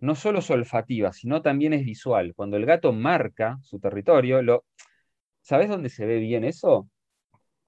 no 0.00 0.14
solo 0.14 0.38
es 0.40 0.50
olfativa, 0.50 1.12
sino 1.12 1.42
también 1.42 1.72
es 1.72 1.84
visual. 1.84 2.34
Cuando 2.34 2.56
el 2.56 2.66
gato 2.66 2.92
marca 2.92 3.58
su 3.62 3.78
territorio, 3.80 4.42
lo... 4.42 4.64
¿sabes 5.42 5.68
dónde 5.68 5.90
se 5.90 6.06
ve 6.06 6.18
bien 6.18 6.44
eso? 6.44 6.88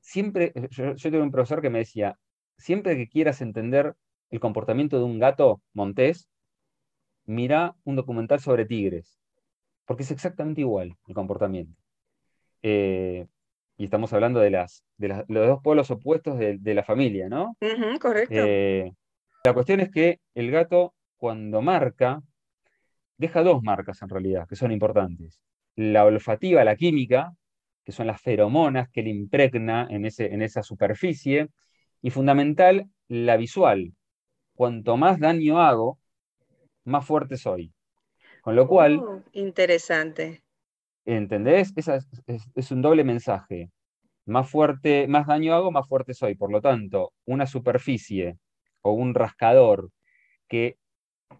Siempre, 0.00 0.52
yo, 0.70 0.94
yo 0.94 1.10
tuve 1.10 1.22
un 1.22 1.30
profesor 1.30 1.62
que 1.62 1.70
me 1.70 1.80
decía, 1.80 2.18
siempre 2.56 2.96
que 2.96 3.08
quieras 3.08 3.40
entender 3.42 3.94
el 4.30 4.40
comportamiento 4.40 4.98
de 4.98 5.04
un 5.04 5.18
gato 5.18 5.62
montés, 5.74 6.28
mira 7.24 7.76
un 7.84 7.96
documental 7.96 8.40
sobre 8.40 8.66
tigres, 8.66 9.18
porque 9.84 10.02
es 10.02 10.10
exactamente 10.10 10.62
igual 10.62 10.96
el 11.06 11.14
comportamiento. 11.14 11.76
Eh, 12.62 13.26
y 13.76 13.84
estamos 13.84 14.12
hablando 14.12 14.40
de, 14.40 14.50
las, 14.50 14.84
de 14.96 15.08
los 15.08 15.46
dos 15.48 15.60
polos 15.62 15.90
opuestos 15.90 16.38
de, 16.38 16.74
la 16.74 16.84
familia, 16.84 17.28
¿no? 17.28 17.56
correcto. 18.00 18.34
Eh, 18.36 18.92
la 19.44 19.54
cuestión 19.54 19.80
es 19.80 19.90
que 19.90 20.20
el 20.34 20.50
gato, 20.50 20.94
cuando 21.16 21.62
marca, 21.62 22.22
deja 23.16 23.42
dos 23.42 23.62
marcas 23.62 24.00
en 24.02 24.08
realidad, 24.08 24.46
que 24.48 24.56
son 24.56 24.72
importantes. 24.72 25.40
La 25.74 26.04
olfativa, 26.04 26.64
la 26.64 26.76
química, 26.76 27.32
que 27.84 27.92
son 27.92 28.06
las 28.06 28.20
feromonas 28.20 28.88
que 28.90 29.02
le 29.02 29.10
impregna 29.10 29.86
en, 29.90 30.06
ese, 30.06 30.32
en 30.32 30.42
esa 30.42 30.62
superficie, 30.62 31.48
y 32.02 32.10
fundamental, 32.10 32.88
la 33.08 33.36
visual. 33.36 33.94
Cuanto 34.54 34.96
más 34.96 35.18
daño 35.18 35.60
hago, 35.60 35.98
más 36.84 37.06
fuerte 37.06 37.36
soy. 37.36 37.72
Con 38.42 38.56
lo 38.56 38.66
cual... 38.66 38.98
Oh, 38.98 39.22
interesante. 39.32 40.42
¿Entendés? 41.04 41.72
es, 42.54 42.70
un 42.70 42.82
doble 42.82 43.04
mensaje. 43.04 43.70
Más 44.26 44.48
fuerte, 44.50 45.08
más 45.08 45.26
daño 45.26 45.54
hago, 45.54 45.72
más 45.72 45.88
fuerte 45.88 46.14
soy. 46.14 46.36
Por 46.36 46.52
lo 46.52 46.60
tanto, 46.60 47.12
una 47.26 47.46
superficie 47.46 48.38
o 48.82 48.92
un 48.92 49.14
rascador 49.14 49.90
que 50.48 50.76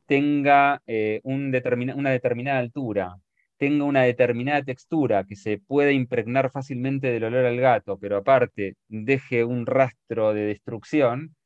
tenga 0.07 0.83
eh, 0.87 1.21
un 1.25 1.55
una 1.97 2.11
determinada 2.11 2.59
altura, 2.59 3.17
tenga 3.59 3.85
una 3.85 4.03
determinada 4.03 4.63
textura, 4.65 5.25
que 5.25 5.37
se 5.37 5.59
pueda 5.59 5.93
impregnar 5.93 6.51
fácilmente 6.51 7.09
del 7.13 7.25
olor 7.25 7.47
al 7.47 7.61
gato, 7.61 7.99
pero 7.99 8.19
aparte 8.19 8.77
deje 8.89 9.45
un 9.45 9.67
rastro 9.67 10.35
de 10.35 10.43
destrucción 10.47 11.37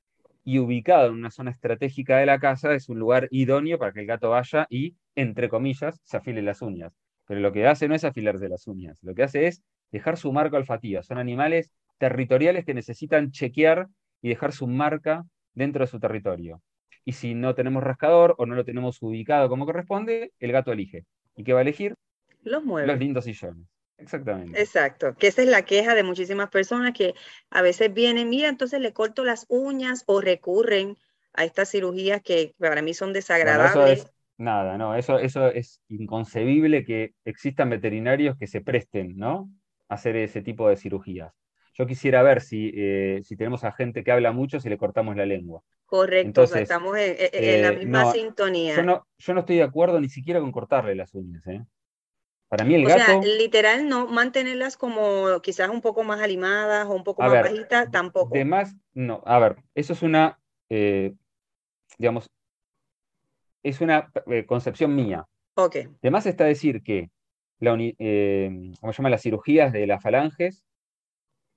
y 0.45 0.59
ubicado 0.61 1.09
en 1.09 1.15
una 1.15 1.31
zona 1.31 1.51
estratégica 1.51 2.19
de 2.19 2.27
la 2.27 2.39
casa, 2.39 2.75
es 2.75 2.89
un 2.89 2.99
lugar 2.99 3.29
idóneo 3.31 3.79
para 3.79 3.93
que 3.93 4.01
el 4.01 4.07
gato 4.07 4.31
vaya 4.31 4.67
y, 4.71 4.97
entre 5.17 5.49
comillas, 5.49 6.01
se 6.05 6.17
afile 6.17 6.43
las 6.43 6.63
uñas 6.63 6.93
pero 7.27 7.41
lo 7.41 7.53
que 7.53 7.67
hace 7.67 7.89
no 7.89 7.95
es 7.95 8.05
afilarse 8.05 8.49
las 8.49 8.67
uñas, 8.67 8.99
lo 9.03 9.15
que 9.15 9.23
hace 9.23 9.47
es 9.47 9.63
dejar 9.91 10.17
su 10.17 10.33
marca 10.33 10.57
olfativa. 10.57 11.03
Son 11.03 11.19
animales 11.19 11.71
territoriales 11.99 12.65
que 12.65 12.75
necesitan 12.75 13.31
chequear 13.31 13.89
y 14.23 14.29
dejar 14.29 14.53
su 14.53 14.67
marca 14.67 15.25
dentro 15.55 15.85
de 15.85 15.91
su 15.91 15.99
territorio. 15.99 16.63
Y 17.05 17.13
si 17.13 17.35
no 17.35 17.55
tenemos 17.55 17.83
rascador 17.83 18.35
o 18.39 18.47
no 18.47 18.55
lo 18.55 18.65
tenemos 18.65 19.01
ubicado 19.01 19.49
como 19.49 19.65
corresponde, 19.65 20.33
el 20.41 20.53
gato 20.53 20.73
elige. 20.73 21.05
¿Y 21.37 21.45
qué 21.45 21.53
va 21.53 21.61
a 21.61 21.63
elegir? 21.63 21.95
Los 22.43 22.65
muebles. 22.65 22.93
Los 22.93 22.99
lindos 23.01 23.25
sillones. 23.25 23.67
Exactamente. 23.99 24.61
Exacto, 24.61 25.15
que 25.15 25.29
esa 25.29 25.43
es 25.43 25.49
la 25.49 25.63
queja 25.63 25.95
de 25.95 26.03
muchísimas 26.03 26.51
personas 26.51 26.93
que 26.93 27.15
a 27.51 27.63
veces 27.63 27.95
vienen, 27.95 28.29
mira, 28.29 28.49
entonces 28.49 28.81
le 28.81 28.93
corto 28.93 29.25
las 29.25 29.47
uñas 29.49 30.05
o 30.07 30.21
recurren 30.21 30.99
a 31.33 31.45
estas 31.45 31.71
cirugías 31.71 32.23
que 32.23 32.55
para 32.59 32.83
mí 32.83 32.93
son 32.93 33.13
desagradables. 33.13 34.11
Nada, 34.39 34.77
no, 34.77 34.95
eso, 34.95 35.19
eso 35.19 35.49
es 35.49 35.83
inconcebible 35.89 36.85
que 36.85 37.15
existan 37.25 37.71
veterinarios 37.71 38.37
que 38.37 38.47
se 38.47 38.61
presten, 38.61 39.17
¿no? 39.17 39.51
A 39.89 39.95
hacer 39.95 40.17
ese 40.17 40.43
tipo 40.43 40.69
de 40.69 40.77
cirugías. 40.77 41.33
Yo 41.73 41.87
quisiera 41.87 42.23
ver 42.23 42.43
si, 42.43 42.71
eh, 42.75 43.21
si 43.25 43.37
tenemos 43.37 43.65
a 43.65 43.73
gente 43.73 44.05
que 44.05 44.13
habla 44.13 44.33
mucho, 44.33 44.61
si 44.61 44.69
le 44.69 44.79
cortamos 44.79 45.17
la 45.17 45.27
lengua. 45.27 45.63
Correcto, 45.87 46.43
estamos 46.45 46.97
en, 46.99 47.17
la 47.63 47.69
eh, 47.69 47.77
misma 47.77 48.13
sintonía. 48.13 48.77
Yo 48.77 48.83
no, 48.83 49.07
yo 49.19 49.35
no 49.35 49.41
estoy 49.41 49.57
de 49.57 49.63
acuerdo 49.63 50.01
ni 50.01 50.09
siquiera 50.09 50.41
con 50.41 50.53
cortarle 50.53 50.95
las 50.95 51.15
uñas, 51.15 51.47
¿eh? 51.47 51.65
Para 52.49 52.65
mí 52.65 52.75
el 52.75 52.87
gato... 52.87 53.19
O 53.19 53.23
sea, 53.23 53.37
literal, 53.39 53.89
no 53.89 54.07
mantenerlas 54.07 54.77
como 54.77 55.41
quizás 55.43 55.69
un 55.69 55.81
poco 55.81 56.05
más 56.05 56.21
alimadas 56.21 56.87
o 56.87 56.95
un 56.95 57.05
poco 57.05 57.23
más 57.23 57.33
bajitas, 57.33 57.91
tampoco. 57.91 58.35
Además, 58.35 58.77
no. 58.95 59.23
A 59.27 59.39
ver, 59.39 59.57
eso 59.75 59.95
es 59.95 60.03
una, 60.03 60.39
digamos, 61.99 62.31
es 63.69 63.81
una 63.81 64.13
eh, 64.27 64.47
concepción 64.47 64.95
mía. 64.95 65.27
Además 65.57 66.27
está 66.27 66.45
decir 66.45 66.83
que, 66.83 67.11
la 67.59 67.77
eh, 67.79 68.73
¿cómo 68.81 68.93
se 68.93 68.99
llama? 68.99 69.11
Las 69.11 69.23
cirugías 69.23 69.73
de 69.73 69.87
las 69.87 70.03
falanges, 70.03 70.65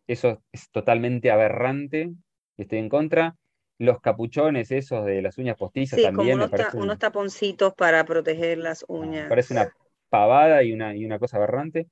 eso 0.07 0.41
es 0.51 0.71
totalmente 0.71 1.29
aberrante, 1.29 2.11
estoy 2.57 2.79
en 2.79 2.89
contra. 2.89 3.35
Los 3.77 4.01
capuchones 4.01 4.71
esos 4.71 5.05
de 5.05 5.21
las 5.21 5.37
uñas 5.37 5.55
postizas 5.55 6.01
también. 6.01 6.37
Como 6.37 6.45
unos, 6.45 6.73
unos 6.73 6.99
taponcitos 6.99 7.73
para 7.75 8.03
proteger 8.03 8.57
las 8.57 8.83
uñas. 8.87 9.29
parece 9.29 9.53
una 9.53 9.71
pavada 10.09 10.63
y 10.63 10.73
una, 10.73 10.95
y 10.95 11.05
una 11.05 11.19
cosa 11.19 11.37
aberrante. 11.37 11.87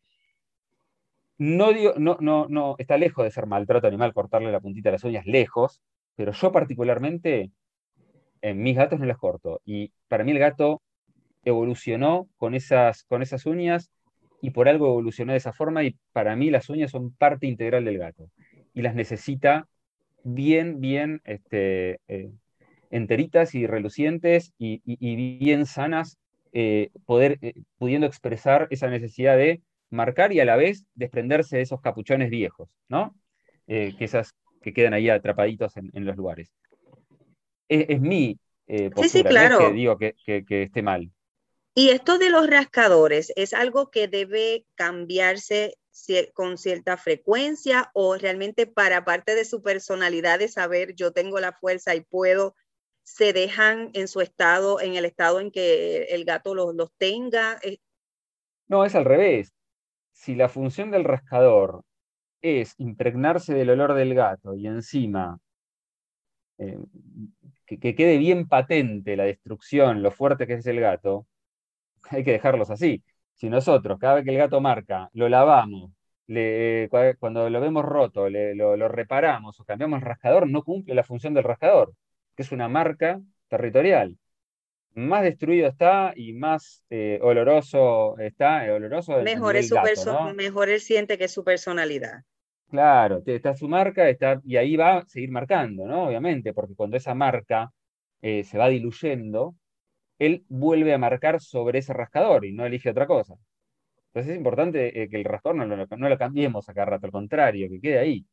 No, 1.37 1.71
digo, 1.71 1.93
no, 1.97 2.17
no, 2.19 2.47
no, 2.49 2.75
está 2.79 2.97
lejos 2.97 3.23
de 3.23 3.31
ser 3.31 3.45
maltrato 3.45 3.85
animal 3.85 4.13
cortarle 4.13 4.51
la 4.51 4.59
puntita 4.59 4.89
de 4.89 4.93
las 4.93 5.03
uñas, 5.03 5.27
lejos, 5.27 5.79
pero 6.15 6.31
yo 6.31 6.51
particularmente 6.51 7.51
en 8.41 8.61
mis 8.61 8.75
gatos 8.75 8.99
no 8.99 9.05
las 9.05 9.17
corto. 9.17 9.61
Y 9.65 9.91
para 10.07 10.23
mí 10.23 10.31
el 10.31 10.39
gato 10.39 10.81
evolucionó 11.43 12.27
con 12.37 12.55
esas, 12.55 13.03
con 13.03 13.21
esas 13.21 13.45
uñas 13.45 13.89
y 14.41 14.51
por 14.51 14.69
algo 14.69 14.87
evolucionó 14.87 15.31
de 15.31 15.37
esa 15.37 15.53
forma 15.53 15.83
y 15.83 15.95
para 16.11 16.35
mí 16.35 16.49
las 16.49 16.69
uñas 16.69 16.91
son 16.91 17.11
parte 17.13 17.47
integral 17.47 17.85
del 17.85 17.97
gato 17.97 18.29
y 18.73 18.81
las 18.81 18.95
necesita 18.95 19.67
bien, 20.23 20.81
bien 20.81 21.21
este, 21.23 21.99
eh, 22.07 22.31
enteritas 22.91 23.55
y 23.55 23.65
relucientes 23.65 24.53
y, 24.57 24.81
bien 25.37 25.65
sanas, 25.65 26.17
eh, 26.53 26.89
poder, 27.05 27.39
eh, 27.41 27.53
pudiendo 27.77 28.07
expresar 28.07 28.67
esa 28.69 28.89
necesidad 28.89 29.37
de 29.37 29.61
marcar 29.89 30.33
y 30.33 30.39
a 30.39 30.45
la 30.45 30.57
vez 30.57 30.85
desprenderse 30.95 31.57
de 31.57 31.63
esos 31.63 31.81
capuchones 31.81 32.29
viejos, 32.29 32.69
¿no? 32.89 33.15
que 33.67 33.95
esas 33.99 34.33
que 34.61 34.73
quedan 34.73 34.93
ahí 34.93 35.09
atrapaditos 35.09 35.75
en, 35.77 36.05
los 36.05 36.15
lugares. 36.15 36.53
Es, 37.69 37.99
mi 37.99 38.39
postura, 38.93 39.57
que 39.57 39.71
digo 39.73 39.97
que 39.97 40.63
esté 40.63 40.81
mal. 40.81 41.11
Y 41.77 41.89
esto 41.89 42.17
de 42.17 42.31
los 42.31 42.49
rascadores, 42.49 43.31
¿es 43.35 43.53
algo 43.53 43.91
que 43.91 44.07
debe 44.07 44.65
cambiarse 44.73 45.77
con 46.33 46.57
cierta 46.57 46.97
frecuencia 46.97 47.91
o 47.93 48.17
realmente 48.17 48.65
para 48.65 49.05
parte 49.05 49.35
de 49.35 49.45
su 49.45 49.61
personalidad 49.61 50.39
de 50.39 50.47
saber 50.47 50.95
yo 50.95 51.11
tengo 51.11 51.39
la 51.39 51.53
fuerza 51.53 51.93
y 51.93 52.01
puedo, 52.01 52.55
se 53.03 53.31
dejan 53.31 53.91
en 53.93 54.07
su 54.07 54.21
estado, 54.21 54.81
en 54.81 54.95
el 54.95 55.05
estado 55.05 55.39
en 55.39 55.51
que 55.51 56.05
el 56.05 56.25
gato 56.25 56.55
los, 56.55 56.91
tenga? 56.97 57.59
Eh, 57.61 57.77
no, 58.67 58.83
es 58.83 58.95
al 58.95 59.05
revés. 59.05 59.53
Si 60.13 60.33
la 60.33 60.49
función 60.49 60.89
del 60.89 61.03
rascador 61.03 61.83
es 62.41 62.73
impregnarse 62.77 63.53
del 63.53 63.69
olor 63.69 63.93
del 63.93 64.13
gato 64.13 64.55
y 64.55 64.65
encima 64.65 65.39
eh, 66.57 66.79
que, 67.67 67.79
que 67.79 67.95
quede 67.95 68.17
bien 68.17 68.47
patente 68.47 69.15
la 69.15 69.25
destrucción, 69.25 70.01
lo 70.01 70.11
fuerte 70.11 70.47
que 70.47 70.53
es 70.53 70.65
el 70.67 70.79
gato, 70.79 71.27
hay 72.09 72.23
que 72.23 72.31
dejarlos 72.31 72.71
así. 72.71 73.03
Si 73.35 73.49
nosotros, 73.49 73.99
cada 73.99 74.15
vez 74.15 74.25
que 74.25 74.31
el 74.31 74.37
gato 74.37 74.59
marca, 74.61 75.09
lo 75.13 75.29
lavamos, 75.29 75.91
cuando 77.19 77.49
lo 77.49 77.61
vemos 77.61 77.85
roto, 77.85 78.29
lo, 78.29 78.87
reparamos 78.87 79.59
o 79.59 79.63
cambiamos 79.63 79.99
el 79.99 80.05
rascador, 80.05 80.49
no 80.49 80.63
cumple 80.63 80.93
la 80.93 81.03
función 81.03 81.33
del 81.33 81.43
rascador, 81.43 81.93
que 82.35 82.43
es 82.43 82.51
una 82.51 82.67
marca 82.67 83.21
territorial. 83.47 84.17
Más 84.93 85.23
destruido 85.23 85.67
está 85.67 86.11
y 86.15 86.33
más 86.33 86.83
eh, 86.89 87.19
oloroso 87.21 88.17
está, 88.17 88.65
eh, 88.65 88.71
oloroso 88.71 89.21
mejor, 89.21 89.55
su 89.63 89.77
mejor 90.35 90.69
él 90.69 90.81
siente 90.81 91.17
que 91.17 91.25
es 91.25 91.31
su 91.31 91.43
personalidad. 91.43 92.23
Claro, 92.69 93.23
está 93.25 93.55
su 93.55 93.67
marca 93.69 94.09
está, 94.09 94.41
y 94.43 94.57
ahí 94.57 94.75
va 94.75 94.97
a 94.97 95.05
seguir 95.07 95.31
marcando, 95.31 95.85
¿no? 95.87 96.07
Obviamente, 96.07 96.53
porque 96.53 96.75
cuando 96.75 96.97
esa 96.97 97.13
marca 97.13 97.71
eh, 98.21 98.43
se 98.43 98.57
va 98.57 98.67
diluyendo, 98.67 99.55
él 100.19 100.43
vuelve 100.49 100.93
a 100.93 100.97
marcar 100.97 101.39
sobre 101.39 101.79
ese 101.79 101.93
rascador 101.93 102.45
y 102.45 102.51
no 102.51 102.65
elige 102.65 102.89
otra 102.89 103.07
cosa. 103.07 103.35
Entonces 104.07 104.31
es 104.31 104.37
importante 104.37 105.01
eh, 105.01 105.09
que 105.09 105.17
el 105.17 105.23
rascador 105.23 105.55
no 105.55 105.65
lo, 105.65 105.85
no 105.85 106.09
lo 106.09 106.17
cambiemos 106.17 106.67
a 106.67 106.73
cada 106.73 106.85
rato, 106.85 107.05
al 107.05 107.11
contrario, 107.11 107.69
que 107.69 107.79
quede 107.79 107.99
ahí. 107.99 108.25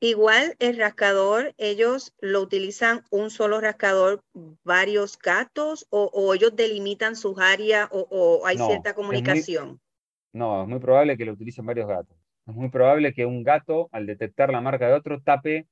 Igual 0.00 0.56
el 0.58 0.76
rascador, 0.76 1.54
ellos 1.56 2.14
lo 2.20 2.42
utilizan 2.42 3.02
un 3.10 3.30
solo 3.30 3.60
rascador, 3.60 4.20
varios 4.62 5.18
gatos, 5.18 5.86
o, 5.90 6.34
ellos 6.34 6.54
delimitan 6.54 7.16
sus 7.16 7.38
áreas, 7.38 7.88
o, 7.90 8.42
hay 8.44 8.58
cierta 8.58 8.94
comunicación. 8.94 9.80
no, 10.32 10.62
es 10.62 10.68
muy 10.68 10.80
probable 10.80 11.16
que 11.16 11.24
lo 11.24 11.32
utilicen 11.32 11.64
varios 11.64 11.88
gatos. 11.88 12.15
Es 12.46 12.54
muy 12.54 12.68
probable 12.68 13.12
que 13.12 13.26
un 13.26 13.42
gato, 13.42 13.88
al 13.92 14.06
detectar 14.06 14.50
la 14.50 14.60
marca 14.60 14.86
de 14.86 14.94
otro, 14.94 15.20
tape 15.20 15.66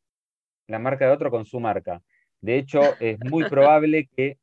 la 0.66 0.78
marca 0.78 1.06
de 1.06 1.12
otro 1.12 1.30
con 1.30 1.44
su 1.44 1.60
marca. 1.60 2.02
De 2.40 2.58
hecho, 2.58 2.80
es 3.00 3.18
muy 3.20 3.44
probable 3.50 4.08
que 4.14 4.38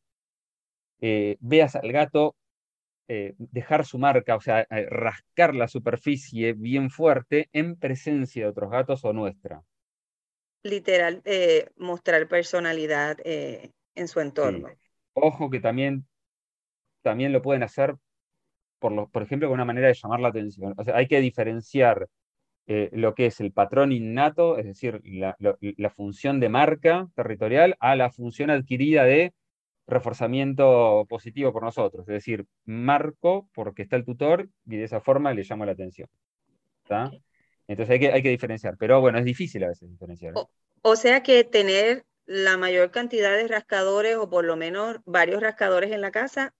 eh, 1.01 1.37
veas 1.39 1.75
al 1.75 1.91
gato 1.91 2.35
eh, 3.07 3.33
dejar 3.37 3.85
su 3.85 3.97
marca, 3.97 4.35
o 4.35 4.41
sea, 4.41 4.61
eh, 4.61 4.87
rascar 4.89 5.55
la 5.55 5.67
superficie 5.67 6.53
bien 6.53 6.89
fuerte 6.89 7.49
en 7.51 7.75
presencia 7.75 8.43
de 8.43 8.49
otros 8.49 8.71
gatos 8.71 9.03
o 9.03 9.11
nuestra. 9.11 9.61
Literal, 10.63 11.23
mostrar 11.77 12.27
personalidad 12.27 13.17
en 13.25 14.07
su 14.07 14.19
entorno. 14.19 14.69
Ojo 15.13 15.49
que 15.49 15.59
también, 15.59 16.05
también 17.01 17.33
lo 17.33 17.41
pueden 17.41 17.63
hacer, 17.63 17.95
por, 18.77 19.09
por 19.09 19.23
ejemplo, 19.23 19.47
con 19.47 19.55
una 19.55 19.65
manera 19.65 19.87
de 19.87 19.95
llamar 19.95 20.19
la 20.19 20.27
atención. 20.27 20.75
O 20.77 20.83
sea, 20.83 20.95
hay 20.95 21.07
que 21.07 21.19
diferenciar 21.19 22.07
lo 22.67 23.15
que 23.15 23.25
es 23.25 23.39
el 23.41 23.51
patrón 23.51 23.91
innato, 23.91 24.57
es 24.57 24.65
decir, 24.65 25.01
la, 25.03 25.89
función 25.89 26.39
de 26.39 26.49
marca 26.49 27.07
territorial, 27.15 27.75
a 27.79 27.95
la 27.95 28.11
función 28.11 28.49
adquirida 28.49 29.03
de 29.03 29.33
reforzamiento 29.87 31.05
positivo 31.09 31.51
por 31.51 31.63
nosotros, 31.63 32.07
es 32.07 32.13
decir, 32.13 32.45
marco 32.65 33.49
porque 33.53 33.81
está 33.81 33.97
el 33.97 34.05
tutor 34.05 34.47
y 34.65 34.77
de 34.77 34.85
esa 34.85 35.01
forma 35.01 35.33
le 35.33 35.43
llamo 35.43 35.65
la 35.65 35.73
atención. 35.73 36.07
Entonces 37.67 37.93
hay 37.93 37.99
que, 37.99 38.11
hay 38.11 38.23
que 38.23 38.29
diferenciar, 38.29 38.77
pero 38.77 39.01
bueno, 39.01 39.17
es 39.17 39.25
difícil 39.25 39.63
a 39.63 39.67
veces 39.67 39.89
diferenciar. 39.89 40.33
¿eh? 40.35 40.43
O, 40.81 40.95
sea 40.95 41.23
que 41.23 41.43
tener 41.43 42.05
la 42.25 42.57
mayor 42.57 42.91
cantidad 42.91 43.35
de 43.35 43.47
rascadores 43.47 44.15
o 44.17 44.29
por 44.29 44.45
lo 44.45 44.55
menos 44.55 44.97
varios 45.05 45.41
rascadores 45.41 45.91
en 45.91 46.01
la 46.01 46.11
casa 46.11 46.53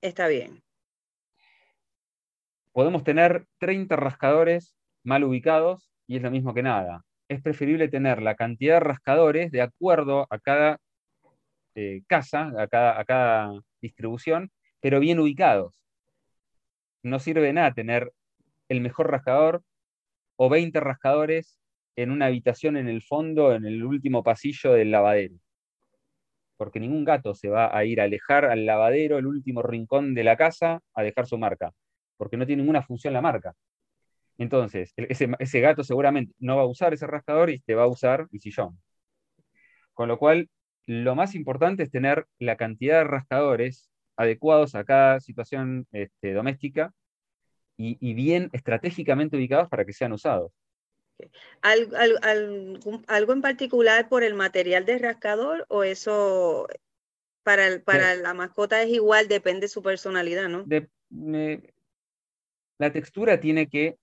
está 0.00 0.28
bien. 0.28 0.62
Podemos 2.72 3.02
tener 3.02 3.46
30 3.58 3.96
rascadores 3.96 4.77
mal 5.04 5.24
ubicados 5.24 5.90
y 6.06 6.16
es 6.16 6.22
lo 6.22 6.30
mismo 6.30 6.54
que 6.54 6.62
nada. 6.62 7.04
Es 7.28 7.42
preferible 7.42 7.88
tener 7.88 8.22
la 8.22 8.34
cantidad 8.34 8.74
de 8.76 8.80
rascadores 8.80 9.50
de 9.52 9.62
acuerdo 9.62 10.26
a 10.30 10.38
cada 10.38 10.78
eh, 11.74 12.02
casa, 12.08 12.52
a 12.58 12.66
cada, 12.66 13.52
distribución, 13.80 14.50
pero 14.80 14.98
bien 14.98 15.20
ubicados. 15.20 15.80
No 17.04 17.20
sirve 17.20 17.52
nada 17.52 17.72
tener 17.72 18.12
el 18.68 18.80
mejor 18.80 19.10
rascador 19.10 19.62
o 20.36 20.48
20 20.48 20.80
rascadores 20.80 21.60
en 21.94 22.10
una 22.10 22.26
habitación 22.26 22.76
en 22.76 22.88
el 22.88 23.02
fondo, 23.02 23.54
en 23.54 23.64
el 23.64 23.84
último 23.84 24.24
pasillo 24.24 24.72
del 24.72 24.90
lavadero. 24.90 25.36
Porque 26.56 26.80
ningún 26.80 27.04
gato 27.04 27.34
se 27.34 27.48
va 27.48 27.76
a 27.76 27.84
ir 27.84 28.00
a 28.00 28.04
alejar 28.04 28.44
al 28.44 28.66
lavadero, 28.66 29.18
el 29.18 29.26
último 29.26 29.62
rincón 29.62 30.14
de 30.14 30.24
la 30.24 30.36
casa, 30.36 30.80
a 30.94 31.02
dejar 31.04 31.26
su 31.28 31.38
marca, 31.38 31.72
porque 32.16 32.36
no 32.36 32.46
tiene 32.46 32.62
ninguna 32.62 32.82
función 32.82 33.12
la 33.14 33.20
marca. 33.20 33.54
Entonces, 34.38 34.92
ese, 34.96 35.28
ese 35.40 35.60
gato 35.60 35.82
seguramente 35.82 36.32
no 36.38 36.56
va 36.56 36.62
a 36.62 36.66
usar 36.66 36.94
ese 36.94 37.06
rascador 37.06 37.50
y 37.50 37.60
te 37.60 37.74
va 37.74 37.82
a 37.82 37.88
usar 37.88 38.28
el 38.32 38.40
sillón. 38.40 38.80
Con 39.92 40.08
lo 40.08 40.18
cual, 40.18 40.48
lo 40.86 41.14
más 41.14 41.34
importante 41.34 41.82
es 41.82 41.90
tener 41.90 42.26
la 42.38 42.56
cantidad 42.56 42.98
de 42.98 43.04
rascadores 43.04 43.90
adecuados 44.16 44.74
a 44.74 44.84
cada 44.84 45.20
situación 45.20 45.86
este, 45.92 46.32
doméstica 46.32 46.92
y, 47.76 48.14
bien 48.14 48.50
estratégicamente 48.52 49.36
ubicados 49.36 49.68
para 49.68 49.84
que 49.84 49.92
sean 49.92 50.12
usados. 50.12 50.50
¿Algo 51.62 53.32
en 53.32 53.42
particular 53.42 54.08
por 54.08 54.24
el 54.24 54.34
material 54.34 54.84
de 54.84 54.98
rascador 54.98 55.64
o 55.68 55.84
eso 55.84 56.66
para, 57.44 57.80
para 57.84 58.16
la 58.16 58.34
mascota 58.34 58.82
es 58.82 58.90
igual, 58.90 59.28
depende 59.28 59.62
de 59.62 59.68
su 59.68 59.82
personalidad, 59.82 60.48
¿no? 60.48 60.64
la 62.78 62.92
textura 62.92 63.40
tiene 63.40 63.68
que 63.68 63.96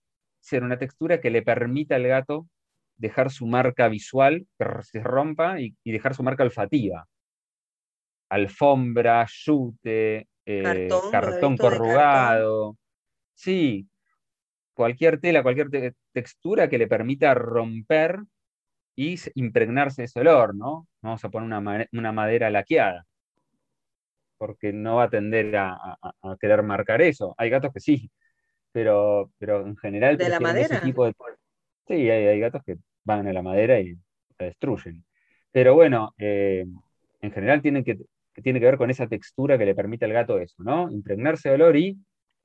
ser 0.45 0.63
una 0.63 0.77
textura 0.77 1.19
que 1.19 1.31
le 1.31 1.41
permita 1.41 1.95
al 1.95 2.07
gato 2.07 2.47
dejar 2.97 3.31
su 3.31 3.47
marca 3.47 3.87
visual, 3.89 4.45
que 4.57 4.65
se 4.83 5.01
rompa, 5.01 5.59
y, 5.59 5.75
dejar 5.83 6.13
su 6.13 6.21
marca 6.21 6.43
olfativa. 6.43 7.07
Alfombra, 8.29 9.25
yute, 9.27 10.27
eh, 10.45 10.89
cartón, 11.11 11.57
corrugado. 11.57 12.77
Sí, 13.33 13.89
cualquier 14.75 15.19
tela, 15.19 15.41
cualquier 15.41 15.95
textura 16.13 16.69
que 16.69 16.77
le 16.77 16.87
permita 16.87 17.33
romper 17.33 18.19
y 18.95 19.15
impregnarse 19.33 20.03
ese 20.03 20.19
olor, 20.19 20.55
¿no? 20.55 20.87
Vamos 21.01 21.25
a 21.25 21.29
poner 21.29 21.47
una, 21.91 22.11
madera 22.11 22.51
laqueada, 22.51 23.05
porque 24.37 24.71
no 24.71 24.97
va 24.97 25.05
a 25.05 25.09
tender 25.09 25.55
a, 25.57 25.97
querer 26.39 26.61
marcar 26.61 27.01
eso. 27.01 27.33
Hay 27.37 27.49
gatos 27.49 27.73
que 27.73 27.79
sí, 27.79 28.11
pero, 28.75 29.31
pero 29.37 29.65
en 29.65 29.77
general... 29.77 30.17
¿De 30.17 30.27
la 30.27 30.41
madera? 30.41 30.81
tipo 30.81 31.05
de... 31.05 31.13
Sí, 31.87 32.09
hay, 32.09 32.37
gatos 32.41 32.61
que 32.65 32.75
van 33.05 33.25
a 33.25 33.31
la 33.31 33.41
madera 33.41 33.79
y 33.79 33.93
la 34.37 34.47
destruyen. 34.47 35.05
Pero 35.49 35.75
bueno, 35.75 36.13
eh, 36.17 36.65
en 37.21 37.31
general 37.31 37.61
tiene 37.61 37.85
que, 37.85 37.99
tiene 38.43 38.59
que 38.59 38.65
ver 38.65 38.77
con 38.77 38.91
esa 38.91 39.07
textura 39.07 39.57
que 39.57 39.65
le 39.65 39.75
permite 39.75 40.03
al 40.03 40.11
gato 40.11 40.39
eso, 40.39 40.61
¿no? 40.61 40.91
Impregnarse 40.91 41.47
de 41.47 41.55
olor 41.55 41.77
y 41.77 41.97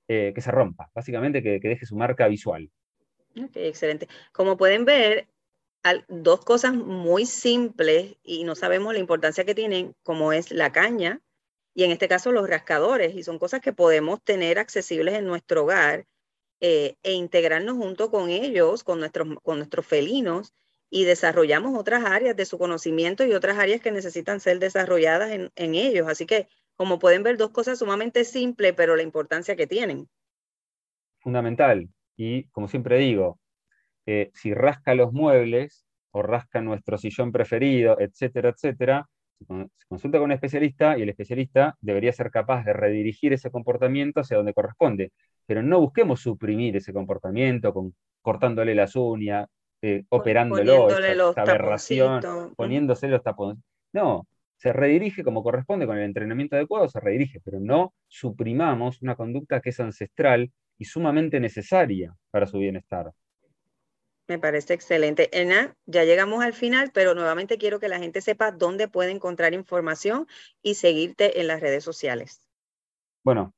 eh, 0.06 0.30
que 0.32 0.40
se 0.40 0.52
rompa, 0.52 0.88
básicamente 0.94 1.42
que, 1.42 1.58
deje 1.58 1.84
su 1.84 1.96
marca 1.96 2.28
visual. 2.28 2.70
Ok, 3.36 3.56
excelente. 3.56 4.06
Como 4.30 4.56
pueden 4.56 4.84
ver, 4.84 5.26
dos 6.06 6.44
cosas 6.44 6.74
muy 6.74 7.26
simples 7.26 8.14
y 8.22 8.44
no 8.44 8.54
sabemos 8.54 8.92
la 8.92 9.00
importancia 9.00 9.44
que 9.44 9.56
tienen, 9.56 9.96
como 10.04 10.32
es 10.32 10.52
la 10.52 10.70
caña 10.70 11.20
y 11.74 11.82
en 11.82 11.90
este 11.90 12.06
caso 12.06 12.30
los 12.30 12.48
rascadores, 12.48 13.16
y 13.16 13.24
son 13.24 13.40
cosas 13.40 13.60
que 13.60 13.72
podemos 13.72 14.22
tener 14.22 14.60
accesibles 14.60 15.14
en 15.14 15.24
nuestro 15.24 15.64
hogar 15.64 16.06
eh, 16.60 16.96
e 17.02 17.12
integrarnos 17.12 17.76
junto 17.76 18.10
con 18.10 18.30
ellos, 18.30 18.84
con 18.84 19.00
nuestros, 19.00 19.28
con 19.42 19.58
nuestros 19.58 19.86
felinos, 19.86 20.54
y 20.90 21.04
desarrollamos 21.04 21.78
otras 21.78 22.04
áreas 22.04 22.36
de 22.36 22.44
su 22.44 22.58
conocimiento 22.58 23.24
y 23.24 23.32
otras 23.32 23.58
áreas 23.58 23.80
que 23.80 23.92
necesitan 23.92 24.40
ser 24.40 24.58
desarrolladas 24.58 25.30
en, 25.30 25.74
ellos. 25.74 26.08
Así 26.08 26.26
que, 26.26 26.48
como 26.74 26.98
pueden 26.98 27.22
ver, 27.22 27.36
dos 27.36 27.50
cosas 27.50 27.78
sumamente 27.78 28.24
simples, 28.24 28.74
pero 28.76 28.96
la 28.96 29.02
importancia 29.02 29.54
que 29.56 29.68
tienen. 29.68 30.08
fundamental. 31.20 31.88
Y 32.16 32.44
como 32.48 32.68
siempre 32.68 32.98
digo, 32.98 33.38
eh, 34.06 34.30
si 34.34 34.52
rasca 34.52 34.94
los 34.94 35.12
muebles 35.12 35.86
o 36.10 36.22
rasca 36.22 36.60
nuestro 36.60 36.98
sillón 36.98 37.30
preferido, 37.32 37.96
etcétera, 38.00 38.50
etcétera, 38.50 39.08
se 39.38 39.86
consulta 39.88 40.18
con 40.18 40.26
un 40.26 40.32
especialista 40.32 40.98
y 40.98 41.02
el 41.02 41.08
especialista 41.08 41.76
debería 41.80 42.12
ser 42.12 42.30
capaz 42.30 42.64
de 42.64 42.72
redirigir 42.72 43.32
ese 43.32 43.50
comportamiento 43.50 44.20
hacia 44.20 44.36
donde 44.36 44.52
corresponde. 44.52 45.12
Pero 45.50 45.64
no 45.64 45.80
busquemos 45.80 46.20
suprimir 46.20 46.76
ese 46.76 46.92
comportamiento 46.92 47.74
con, 47.74 47.92
cortándole 48.22 48.72
las 48.72 48.94
uñas, 48.94 49.48
eh, 49.82 50.04
operándolo, 50.08 50.88
esta, 50.88 51.42
aberración, 51.42 52.54
poniéndose 52.54 53.08
los 53.08 53.20
tapones. 53.20 53.58
No, 53.92 54.28
se 54.56 54.72
redirige 54.72 55.24
como 55.24 55.42
corresponde 55.42 55.88
con 55.88 55.98
el 55.98 56.04
entrenamiento 56.04 56.54
adecuado, 56.54 56.88
se 56.88 57.00
redirige, 57.00 57.40
pero 57.44 57.58
no 57.58 57.92
suprimamos 58.06 59.02
una 59.02 59.16
conducta 59.16 59.60
que 59.60 59.70
es 59.70 59.80
ancestral 59.80 60.52
y 60.78 60.84
sumamente 60.84 61.40
necesaria 61.40 62.14
para 62.30 62.46
su 62.46 62.58
bienestar. 62.58 63.10
Me 64.28 64.38
parece 64.38 64.74
excelente. 64.74 65.30
Ena, 65.32 65.74
ya 65.84 66.04
llegamos 66.04 66.44
al 66.44 66.52
final, 66.52 66.92
pero 66.94 67.16
nuevamente 67.16 67.58
quiero 67.58 67.80
que 67.80 67.88
la 67.88 67.98
gente 67.98 68.20
sepa 68.20 68.52
dónde 68.52 68.86
puede 68.86 69.10
encontrar 69.10 69.52
información 69.52 70.28
y 70.62 70.74
seguirte 70.74 71.40
en 71.40 71.48
las 71.48 71.60
redes 71.60 71.82
sociales. 71.82 72.40
Bueno, 73.24 73.52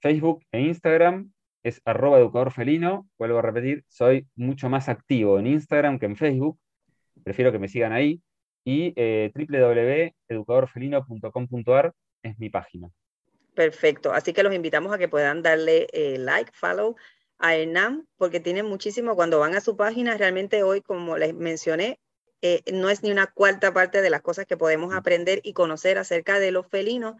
Facebook 0.00 0.44
e 0.50 0.60
Instagram 0.62 1.32
es 1.66 1.82
arroba 1.84 2.18
educador 2.18 2.52
felino. 2.52 3.08
Vuelvo 3.18 3.38
a 3.38 3.42
repetir, 3.42 3.84
soy 3.88 4.28
mucho 4.36 4.68
más 4.68 4.88
activo 4.88 5.40
en 5.40 5.48
Instagram 5.48 5.98
que 5.98 6.06
en 6.06 6.14
Facebook. 6.16 6.60
Prefiero 7.24 7.50
que 7.50 7.58
me 7.58 7.66
sigan 7.66 7.92
ahí. 7.92 8.22
Y 8.64 8.92
eh, 8.96 9.32
www.educadorfelino.com.ar 9.34 11.92
es 12.22 12.38
mi 12.38 12.50
página. 12.50 12.88
Perfecto. 13.54 14.12
Así 14.12 14.32
que 14.32 14.44
los 14.44 14.54
invitamos 14.54 14.94
a 14.94 14.98
que 14.98 15.08
puedan 15.08 15.42
darle 15.42 15.88
eh, 15.92 16.18
like, 16.18 16.52
follow 16.54 16.94
a 17.38 17.56
Hernán, 17.56 18.06
porque 18.16 18.38
tiene 18.38 18.62
muchísimo, 18.62 19.16
cuando 19.16 19.40
van 19.40 19.56
a 19.56 19.60
su 19.60 19.76
página, 19.76 20.16
realmente 20.16 20.62
hoy, 20.62 20.82
como 20.82 21.18
les 21.18 21.34
mencioné, 21.34 21.98
eh, 22.42 22.62
no 22.72 22.90
es 22.90 23.02
ni 23.02 23.10
una 23.10 23.26
cuarta 23.26 23.72
parte 23.72 24.02
de 24.02 24.10
las 24.10 24.22
cosas 24.22 24.46
que 24.46 24.56
podemos 24.56 24.92
mm. 24.92 24.96
aprender 24.96 25.40
y 25.42 25.52
conocer 25.52 25.98
acerca 25.98 26.38
de 26.38 26.52
los 26.52 26.68
felinos, 26.68 27.16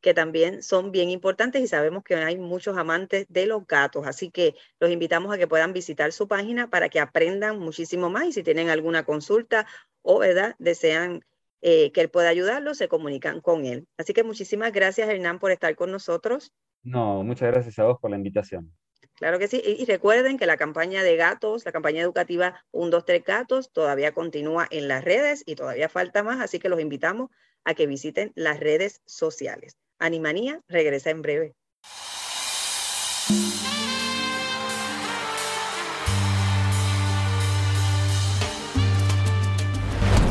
que 0.00 0.14
también 0.14 0.62
son 0.62 0.92
bien 0.92 1.10
importantes 1.10 1.62
y 1.62 1.66
sabemos 1.66 2.04
que 2.04 2.14
hay 2.14 2.38
muchos 2.38 2.76
amantes 2.76 3.26
de 3.28 3.46
los 3.46 3.66
gatos. 3.66 4.06
Así 4.06 4.30
que 4.30 4.54
los 4.80 4.90
invitamos 4.90 5.34
a 5.34 5.38
que 5.38 5.46
puedan 5.46 5.72
visitar 5.72 6.12
su 6.12 6.28
página 6.28 6.70
para 6.70 6.88
que 6.88 7.00
aprendan 7.00 7.58
muchísimo 7.58 8.10
más 8.10 8.26
y 8.26 8.32
si 8.32 8.42
tienen 8.42 8.68
alguna 8.68 9.04
consulta 9.04 9.66
o 10.02 10.18
¿verdad? 10.20 10.54
desean 10.58 11.24
eh, 11.62 11.90
que 11.92 12.02
él 12.02 12.10
pueda 12.10 12.28
ayudarlos, 12.28 12.78
se 12.78 12.88
comunican 12.88 13.40
con 13.40 13.64
él. 13.64 13.88
Así 13.96 14.12
que 14.12 14.22
muchísimas 14.22 14.72
gracias, 14.72 15.08
Hernán, 15.08 15.38
por 15.38 15.50
estar 15.50 15.74
con 15.74 15.90
nosotros. 15.90 16.52
No, 16.82 17.24
muchas 17.24 17.50
gracias 17.50 17.78
a 17.78 17.84
vos 17.84 17.98
por 18.00 18.10
la 18.10 18.16
invitación. 18.16 18.72
Claro 19.14 19.38
que 19.38 19.48
sí. 19.48 19.62
Y, 19.64 19.84
recuerden 19.86 20.36
que 20.38 20.46
la 20.46 20.58
campaña 20.58 21.02
de 21.02 21.16
gatos, 21.16 21.64
la 21.64 21.72
campaña 21.72 22.02
educativa 22.02 22.62
1, 22.72 22.90
2, 22.90 23.04
3 23.04 23.24
gatos, 23.24 23.72
todavía 23.72 24.12
continúa 24.12 24.68
en 24.70 24.88
las 24.88 25.02
redes 25.02 25.42
y 25.46 25.56
todavía 25.56 25.88
falta 25.88 26.22
más, 26.22 26.40
así 26.40 26.58
que 26.58 26.68
los 26.68 26.80
invitamos 26.80 27.30
a 27.64 27.74
que 27.74 27.86
visiten 27.86 28.32
las 28.34 28.60
redes 28.60 29.00
sociales. 29.06 29.76
Animanía 29.98 30.60
regresa 30.68 31.10
en 31.10 31.22
breve. 31.22 31.54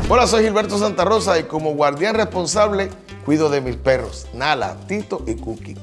Hola, 0.08 0.28
soy 0.28 0.44
Gilberto 0.44 0.78
Santa 0.78 1.04
Rosa 1.04 1.40
y 1.40 1.44
como 1.44 1.74
guardián 1.74 2.14
responsable 2.14 2.90
cuido 3.26 3.50
de 3.50 3.60
mis 3.60 3.76
perros, 3.76 4.28
Nala, 4.34 4.78
Tito 4.88 5.24
y 5.26 5.36
Cookie. 5.36 5.76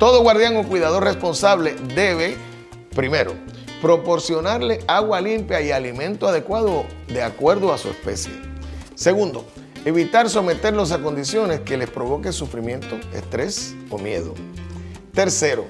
Todo 0.00 0.22
guardián 0.22 0.56
o 0.56 0.66
cuidador 0.66 1.04
responsable 1.04 1.76
debe, 1.94 2.36
primero, 2.96 3.34
proporcionarle 3.80 4.80
agua 4.88 5.20
limpia 5.20 5.60
y 5.60 5.70
alimento 5.70 6.26
adecuado 6.26 6.84
de 7.06 7.22
acuerdo 7.22 7.72
a 7.72 7.78
su 7.78 7.88
especie. 7.88 8.32
Segundo, 8.96 9.46
evitar 9.88 10.28
someterlos 10.28 10.92
a 10.92 11.00
condiciones 11.00 11.60
que 11.60 11.78
les 11.78 11.88
provoquen 11.88 12.34
sufrimiento, 12.34 13.00
estrés 13.14 13.74
o 13.88 13.96
miedo. 13.96 14.34
Tercero, 15.14 15.64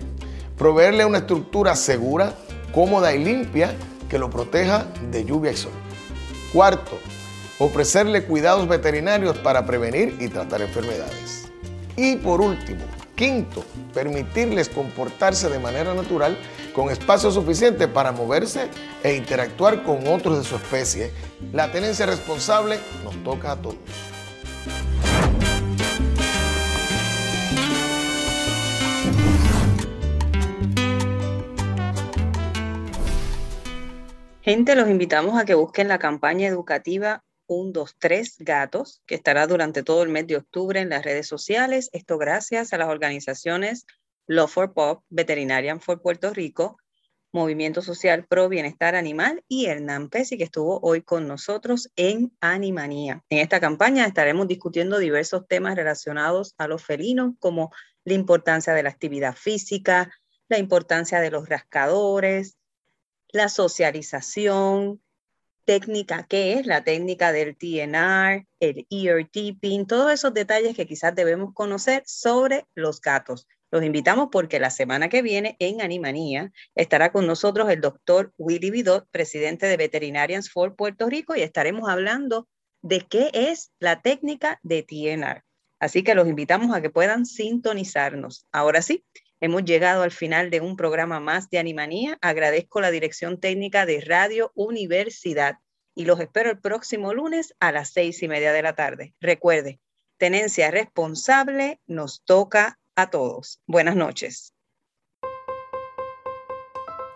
proveerle 0.57 1.05
una 1.05 1.19
estructura 1.19 1.77
segura, 1.77 2.35
cómoda 2.75 3.15
y 3.15 3.23
limpia 3.23 3.77
que 4.09 4.19
lo 4.19 4.29
proteja 4.29 4.87
de 5.13 5.25
lluvia 5.25 5.53
y 5.53 5.57
sol. 5.57 5.71
Cuarto, 6.53 6.99
ofrecerle 7.61 8.25
cuidados 8.25 8.67
veterinarios 8.67 9.39
para 9.39 9.65
prevenir 9.65 10.17
y 10.19 10.27
tratar 10.27 10.63
enfermedades. 10.63 11.49
Y 11.97 12.17
por 12.17 12.41
último, 12.41 12.85
Quinto, 13.15 13.65
permitirles 13.95 14.69
comportarse 14.69 15.49
de 15.49 15.61
manera 15.61 15.95
natural 15.95 16.37
con 16.75 16.91
espacio 16.91 17.31
suficiente 17.31 17.89
para 17.89 18.13
moverse 18.13 18.69
e 19.03 19.15
interactuar 19.15 19.83
con 19.83 20.07
otros 20.07 20.39
de 20.39 20.45
su 20.45 20.57
especie. 20.57 21.13
La 21.53 21.71
tenencia 21.71 22.07
responsable 22.07 22.79
nos 23.05 23.17
toca 23.25 23.53
a 23.53 23.57
todos. 23.57 23.77
Gente, 34.49 34.75
los 34.75 34.89
invitamos 34.89 35.39
a 35.39 35.45
que 35.45 35.55
busquen 35.55 35.89
la 35.89 35.99
campaña 35.99 36.49
educativa 36.49 37.23
123 37.49 38.37
Gatos, 38.41 39.03
que 39.07 39.15
estará 39.15 39.47
durante 39.47 39.83
todo 39.83 40.03
el 40.03 40.09
mes 40.09 40.27
de 40.27 40.37
octubre 40.37 40.81
en 40.81 40.91
las 40.91 41.05
redes 41.05 41.27
sociales. 41.27 41.91
Esto 41.93 42.19
gracias 42.19 42.73
a 42.73 42.79
las 42.79 42.89
organizaciones 42.89 43.85
Love 44.29 44.51
for 44.51 44.73
Pop, 44.75 45.05
Veterinarian 45.09 45.81
for 45.81 46.01
Puerto 46.03 46.33
Rico, 46.35 46.77
Movimiento 47.33 47.81
Social 47.83 48.27
Pro 48.27 48.49
Bienestar 48.49 48.95
Animal 48.95 49.43
y 49.49 49.67
Hernán 49.67 50.11
Pesi, 50.11 50.37
que 50.37 50.45
estuvo 50.45 50.81
hoy 50.83 51.03
con 51.03 51.27
nosotros 51.27 51.91
en 51.97 52.37
Animanía. 52.41 53.25
En 53.31 53.39
esta 53.39 53.59
campaña 53.59 54.07
estaremos 54.07 54.47
discutiendo 54.47 54.99
diversos 54.99 55.47
temas 55.49 55.77
relacionados 55.77 56.55
a 56.59 56.69
los 56.69 56.85
felinos, 56.85 57.35
como 57.39 57.73
la 58.05 58.15
importancia 58.15 58.75
de 58.75 58.83
la 58.83 58.91
actividad 58.91 59.35
física, 59.35 60.13
la 60.49 60.59
importancia 60.59 61.21
de 61.21 61.31
los 61.31 61.49
rascadores, 61.49 62.59
la 63.31 63.49
socialización, 63.49 65.03
técnica, 65.65 66.27
qué 66.27 66.55
es 66.55 66.67
la 66.67 66.83
técnica 66.83 67.33
del 67.33 67.57
TNR, 67.57 68.47
el 68.61 68.87
ear 68.91 69.29
tipping, 69.31 69.87
todos 69.87 70.13
esos 70.13 70.33
detalles 70.33 70.75
que 70.75 70.87
quizás 70.87 71.15
debemos 71.15 71.53
conocer 71.53 72.03
sobre 72.07 72.67
los 72.75 73.03
gatos. 73.03 73.47
Los 73.71 73.85
invitamos 73.85 74.29
porque 74.33 74.61
la 74.61 74.71
semana 74.71 75.09
que 75.09 75.21
viene 75.21 75.57
en 75.59 75.83
Animanía 75.83 76.53
estará 76.75 77.13
con 77.13 77.27
nosotros 77.27 77.69
el 77.71 77.81
doctor 77.81 78.33
Willy 78.39 78.71
Vidot, 78.71 79.07
presidente 79.11 79.67
de 79.67 79.77
Veterinarians 79.77 80.51
for 80.51 80.75
Puerto 80.75 81.09
Rico, 81.09 81.37
y 81.37 81.43
estaremos 81.43 81.89
hablando 81.89 82.49
de 82.83 83.01
qué 83.01 83.31
es 83.35 83.71
la 83.79 84.01
técnica 84.01 84.59
de 84.63 84.83
TNR. 84.83 85.45
Así 85.81 86.03
que 86.03 86.15
los 86.15 86.29
invitamos 86.29 86.75
a 86.75 86.81
que 86.81 86.91
puedan 86.91 87.27
sintonizarnos. 87.27 88.47
Ahora 88.53 88.83
sí, 88.83 89.05
hemos 89.41 89.65
llegado 89.65 90.03
al 90.03 90.13
final 90.13 90.51
de 90.51 90.61
un 90.61 90.77
programa 90.77 91.21
más 91.21 91.51
de 91.51 91.59
Animanía. 91.59 92.19
Agradezco 92.21 92.81
la 92.81 92.91
dirección 92.91 93.39
técnica 93.39 93.87
de 93.87 94.01
Radio 94.01 94.51
Universidad 94.55 95.59
y 95.95 96.05
los 96.05 96.21
espero 96.21 96.51
el 96.51 96.59
próximo 96.59 97.13
lunes 97.13 97.55
a 97.61 97.71
las 97.73 97.91
seis 97.91 98.23
y 98.23 98.29
media 98.29 98.53
de 98.53 98.63
la 98.63 98.75
tarde. 98.75 99.15
Recuerde, 99.21 99.81
tenencia 100.17 100.71
responsable 100.71 101.81
nos 101.87 102.23
toca 102.25 102.79
a 102.99 103.11
todos. 103.11 103.61
Buenas 103.67 103.95
noches. 103.95 104.53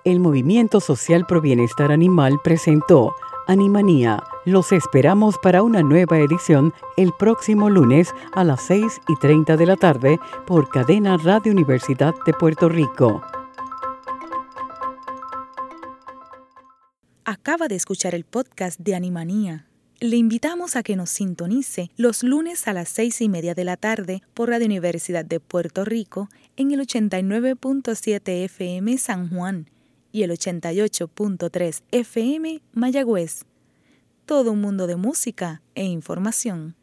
El 0.05 0.21
Movimiento 0.21 0.81
Social 0.81 1.27
Pro 1.27 1.41
Bienestar 1.41 1.91
Animal 1.91 2.41
presentó 2.43 3.15
Animanía. 3.49 4.23
Los 4.45 4.71
esperamos 4.71 5.39
para 5.43 5.63
una 5.63 5.83
nueva 5.83 6.19
edición 6.19 6.73
el 6.97 7.13
próximo 7.19 7.69
lunes 7.69 8.13
a 8.33 8.45
las 8.45 8.63
6 8.63 9.01
y 9.09 9.17
30 9.17 9.57
de 9.57 9.67
la 9.67 9.77
tarde 9.77 10.19
por 10.47 10.69
Cadena 10.71 11.17
Radio 11.17 11.51
Universidad 11.51 12.15
de 12.27 12.33
Puerto 12.33 12.69
Rico. 12.69 13.21
Acaba 17.25 17.67
de 17.67 17.75
escuchar 17.75 18.15
el 18.15 18.25
podcast 18.25 18.79
de 18.79 18.95
Animanía. 18.95 19.67
Le 20.03 20.17
invitamos 20.17 20.75
a 20.75 20.83
que 20.83 20.97
nos 20.97 21.11
sintonice 21.11 21.93
los 21.97 22.25
lunes 22.25 22.67
a 22.67 22.73
las 22.73 22.89
seis 22.89 23.21
y 23.21 23.29
media 23.29 23.55
de 23.55 23.63
la 23.63 23.77
tarde 23.77 24.21
por 24.35 24.49
Radio 24.49 24.67
Universidad 24.67 25.25
de 25.25 25.39
Puerto 25.39 25.85
Rico 25.85 26.29
en 26.57 26.73
el 26.73 26.81
89.7 26.81 28.45
FM 28.47 28.99
San 28.99 29.31
Juan 29.31 29.71
y 30.11 30.25
el 30.25 30.33
88.3 30.33 31.83
FM 31.93 32.63
Mayagüez. 32.73 33.45
Todo 34.27 34.51
un 34.51 34.61
mundo 34.61 34.89
de 34.89 34.97
música 34.97 35.63
e 35.77 35.85
información. 35.85 36.71